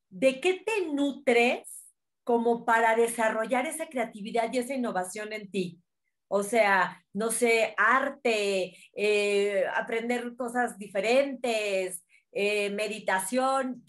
¿de 0.08 0.40
qué 0.40 0.62
te 0.64 0.86
nutres 0.92 1.86
como 2.24 2.64
para 2.64 2.96
desarrollar 2.96 3.66
esa 3.66 3.88
creatividad 3.88 4.52
y 4.52 4.58
esa 4.58 4.74
innovación 4.74 5.32
en 5.32 5.50
ti? 5.50 5.80
O 6.28 6.42
sea, 6.42 7.04
no 7.12 7.30
sé, 7.30 7.74
arte, 7.76 8.76
eh, 8.94 9.64
aprender 9.74 10.34
cosas 10.36 10.78
diferentes, 10.78 12.04
eh, 12.32 12.70
meditación. 12.70 13.84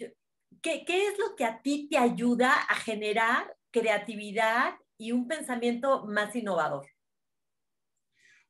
¿Qué, 0.61 0.85
¿Qué 0.85 1.07
es 1.07 1.17
lo 1.17 1.35
que 1.35 1.45
a 1.45 1.61
ti 1.61 1.87
te 1.89 1.97
ayuda 1.97 2.53
a 2.53 2.75
generar 2.75 3.55
creatividad 3.71 4.75
y 4.97 5.11
un 5.11 5.27
pensamiento 5.27 6.05
más 6.05 6.35
innovador? 6.35 6.87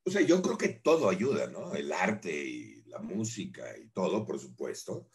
O 0.06 0.10
sea, 0.10 0.22
yo 0.22 0.42
creo 0.42 0.58
que 0.58 0.70
todo 0.70 1.10
ayuda, 1.10 1.48
¿no? 1.48 1.74
El 1.74 1.92
arte 1.92 2.32
y 2.32 2.84
la 2.84 3.00
música 3.00 3.78
y 3.78 3.90
todo, 3.90 4.26
por 4.26 4.40
supuesto. 4.40 5.10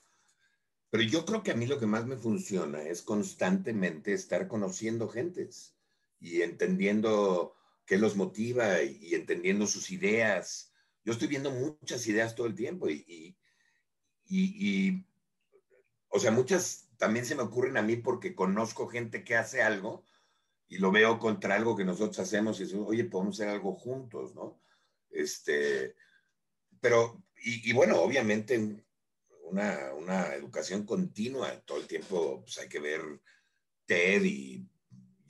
Pero 0.91 1.05
yo 1.05 1.25
creo 1.25 1.43
que 1.43 1.53
a 1.53 1.57
mí 1.57 1.67
lo 1.67 1.79
que 1.79 1.87
más 1.87 2.07
me 2.07 2.19
funciona 2.19 2.83
es 2.83 3.01
constantemente 3.01 4.13
estar 4.13 4.49
conociendo 4.49 5.09
gentes 5.09 5.75
y 6.21 6.43
entendiendo 6.43 7.55
qué 7.87 7.99
los 7.99 8.17
motiva 8.17 8.83
y, 8.83 9.15
entendiendo 9.15 9.67
sus 9.67 9.91
ideas. 9.91 10.73
Yo 11.05 11.13
estoy 11.13 11.29
viendo 11.29 11.51
muchas 11.51 12.07
ideas 12.07 12.35
todo 12.35 12.47
el 12.47 12.55
tiempo 12.55 12.89
y, 12.89 13.37
y, 14.29 15.07
o 16.09 16.19
sea, 16.19 16.31
muchas 16.31 16.89
también 16.97 17.27
se 17.27 17.35
me 17.35 17.43
ocurren 17.43 17.77
a 17.77 17.83
mí 17.83 17.97
porque 17.97 18.35
conozco 18.35 18.87
gente 18.87 19.25
que 19.25 19.37
hace 19.37 19.63
algo 19.63 20.05
y 20.69 20.79
lo 20.79 20.93
veo 20.93 21.19
contra 21.19 21.57
algo 21.57 21.77
que 21.77 21.85
nosotros 21.85 22.19
hacemos 22.21 22.59
y 22.59 22.65
decimos, 22.65 22.87
oye, 22.89 23.05
podemos 23.05 23.39
hacer 23.39 23.49
algo 23.49 23.75
juntos, 23.75 24.35
¿no? 24.35 24.61
Este, 25.11 25.97
pero, 26.81 27.23
y, 27.37 27.69
y 27.69 27.73
bueno, 27.73 28.01
obviamente 28.01 28.85
una, 29.45 29.93
una, 29.95 30.35
educación 30.35 30.87
continua, 30.87 31.61
todo 31.67 31.79
el 31.79 31.87
tiempo 31.87 32.41
pues, 32.43 32.59
hay 32.59 32.69
que 32.69 32.81
ver 32.81 33.03
TED 33.85 34.23
y 34.25 34.67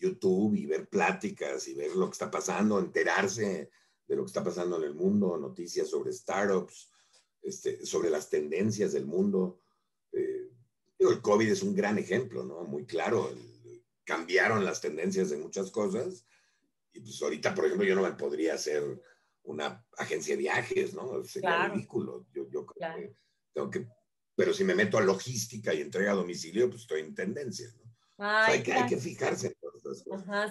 YouTube 0.02 0.56
y 0.56 0.66
ver 0.66 0.88
pláticas 0.88 1.68
y 1.68 1.74
ver 1.74 1.94
lo 1.94 2.06
que 2.06 2.12
está 2.12 2.30
pasando, 2.30 2.78
enterarse 2.78 3.70
de 4.06 4.16
lo 4.16 4.24
que 4.24 4.28
está 4.28 4.42
pasando 4.42 4.76
en 4.76 4.84
el 4.84 4.94
mundo, 4.94 5.38
noticias 5.38 5.88
sobre 5.88 6.12
startups, 6.12 6.90
este, 7.40 7.86
sobre 7.86 8.10
las 8.10 8.28
tendencias 8.28 8.92
del 8.92 9.06
mundo. 9.06 9.60
Eh, 10.12 10.50
el 10.98 11.20
COVID 11.20 11.48
es 11.48 11.62
un 11.62 11.74
gran 11.74 11.98
ejemplo, 11.98 12.44
¿no? 12.44 12.64
Muy 12.64 12.84
claro. 12.84 13.30
cambiaron 14.04 14.64
las 14.64 14.80
tendencias 14.80 15.30
de 15.30 15.36
muchas 15.36 15.70
cosas. 15.70 16.26
Y 16.92 17.00
pues 17.00 17.22
ahorita, 17.22 17.54
por 17.54 17.66
ejemplo, 17.66 17.86
yo 17.86 17.94
no 17.94 18.02
me 18.02 18.12
podría 18.12 18.54
hacer 18.54 18.82
una 19.44 19.86
agencia 19.96 20.34
de 20.34 20.42
viajes, 20.42 20.94
¿no? 20.94 21.22
Sería 21.24 21.68
ridículo. 21.68 22.26
Yo, 22.32 22.48
yo 22.50 22.66
creo 22.66 22.96
que 22.96 23.16
tengo 23.52 23.70
que. 23.70 23.86
Pero 24.34 24.52
si 24.52 24.64
me 24.64 24.74
meto 24.74 24.98
a 24.98 25.02
logística 25.02 25.72
y 25.72 25.80
entrega 25.80 26.12
a 26.12 26.16
domicilio, 26.16 26.68
pues 26.68 26.82
estoy 26.82 27.00
en 27.00 27.14
tendencia, 27.14 27.72
¿no? 27.76 27.92
hay, 28.18 28.62
que, 28.62 28.72
hay, 28.72 28.88
que, 28.88 28.96
fijarse 28.96 29.56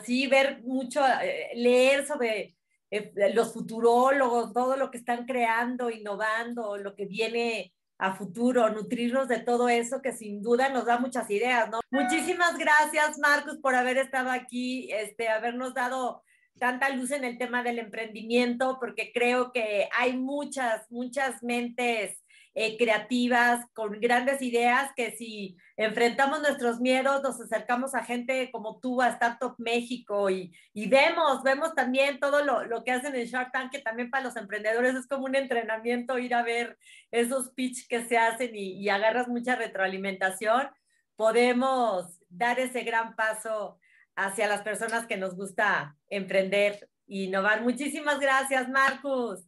sí, 0.03 0.27
ver 0.27 0.61
mucho, 0.63 1.01
eh, 1.21 1.51
leer 1.55 2.05
sobre 2.05 2.55
eh, 2.89 3.11
los 3.33 3.53
futurólogos, 3.53 4.53
todo 4.53 4.77
lo 4.77 4.91
que 4.91 4.97
están 4.97 5.25
creando, 5.25 5.89
innovando, 5.89 6.77
lo 6.77 6.95
que 6.95 7.05
viene 7.05 7.73
a 7.97 8.15
futuro, 8.15 8.69
nutrirnos 8.69 9.27
de 9.27 9.39
todo 9.39 9.69
eso 9.69 10.01
que 10.01 10.11
sin 10.11 10.41
duda 10.41 10.69
nos 10.69 10.85
da 10.85 10.97
muchas 10.97 11.29
ideas, 11.29 11.69
¿no? 11.69 11.81
Muchísimas 11.91 12.57
gracias, 12.57 13.19
Marcos, 13.19 13.59
por 13.59 13.75
haber 13.75 13.97
estado 13.97 14.31
aquí, 14.31 14.91
este, 14.91 15.29
habernos 15.29 15.75
dado 15.75 16.23
tanta 16.59 16.89
luz 16.89 17.11
en 17.11 17.23
el 17.23 17.37
tema 17.37 17.63
del 17.63 17.79
emprendimiento, 17.79 18.77
porque 18.79 19.11
creo 19.13 19.51
que 19.51 19.87
hay 19.97 20.17
muchas, 20.17 20.89
muchas 20.91 21.43
mentes 21.43 22.20
eh, 22.53 22.77
creativas, 22.77 23.65
con 23.73 23.99
grandes 24.01 24.41
ideas, 24.41 24.91
que 24.95 25.11
si 25.11 25.55
enfrentamos 25.77 26.41
nuestros 26.41 26.81
miedos, 26.81 27.23
nos 27.23 27.39
acercamos 27.39 27.95
a 27.95 28.03
gente 28.03 28.49
como 28.51 28.79
tú, 28.79 29.01
a 29.01 29.07
Startup 29.09 29.55
México, 29.57 30.29
y, 30.29 30.53
y 30.73 30.89
vemos, 30.89 31.43
vemos 31.43 31.73
también 31.75 32.19
todo 32.19 32.43
lo, 32.43 32.65
lo, 32.65 32.83
que 32.83 32.91
hacen 32.91 33.15
en 33.15 33.25
Shark 33.25 33.53
Tank, 33.53 33.71
que 33.71 33.79
también 33.79 34.09
para 34.09 34.25
los 34.25 34.35
emprendedores 34.35 34.95
es 34.95 35.07
como 35.07 35.25
un 35.25 35.35
entrenamiento 35.35 36.19
ir 36.19 36.33
a 36.33 36.43
ver 36.43 36.77
esos 37.09 37.51
pitch 37.53 37.87
que 37.87 38.03
se 38.05 38.17
hacen 38.17 38.53
y, 38.53 38.73
y 38.73 38.89
agarras 38.89 39.29
mucha 39.29 39.55
retroalimentación, 39.55 40.67
podemos 41.15 42.19
dar 42.27 42.59
ese 42.59 42.83
gran 42.83 43.15
paso 43.15 43.79
hacia 44.15 44.47
las 44.47 44.61
personas 44.61 45.07
que 45.07 45.15
nos 45.17 45.35
gusta 45.35 45.97
emprender 46.09 46.89
y 47.07 47.25
innovar. 47.25 47.61
Muchísimas 47.63 48.19
gracias, 48.19 48.67
Marcus. 48.69 49.39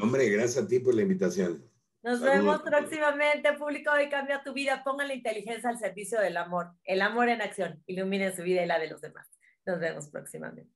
hombre, 0.00 0.28
gracias 0.30 0.64
a 0.64 0.68
ti 0.68 0.78
por 0.78 0.94
la 0.94 1.02
invitación. 1.02 1.73
Nos 2.04 2.20
vemos 2.20 2.60
próximamente, 2.60 3.54
público 3.54 3.90
de 3.94 4.10
Cambia 4.10 4.42
tu 4.42 4.52
Vida. 4.52 4.84
Pongan 4.84 5.08
la 5.08 5.14
inteligencia 5.14 5.70
al 5.70 5.78
servicio 5.78 6.20
del 6.20 6.36
amor. 6.36 6.72
El 6.84 7.00
amor 7.00 7.30
en 7.30 7.40
acción. 7.40 7.82
Iluminen 7.86 8.36
su 8.36 8.42
vida 8.42 8.62
y 8.62 8.66
la 8.66 8.78
de 8.78 8.90
los 8.90 9.00
demás. 9.00 9.26
Nos 9.64 9.80
vemos 9.80 10.10
próximamente. 10.10 10.70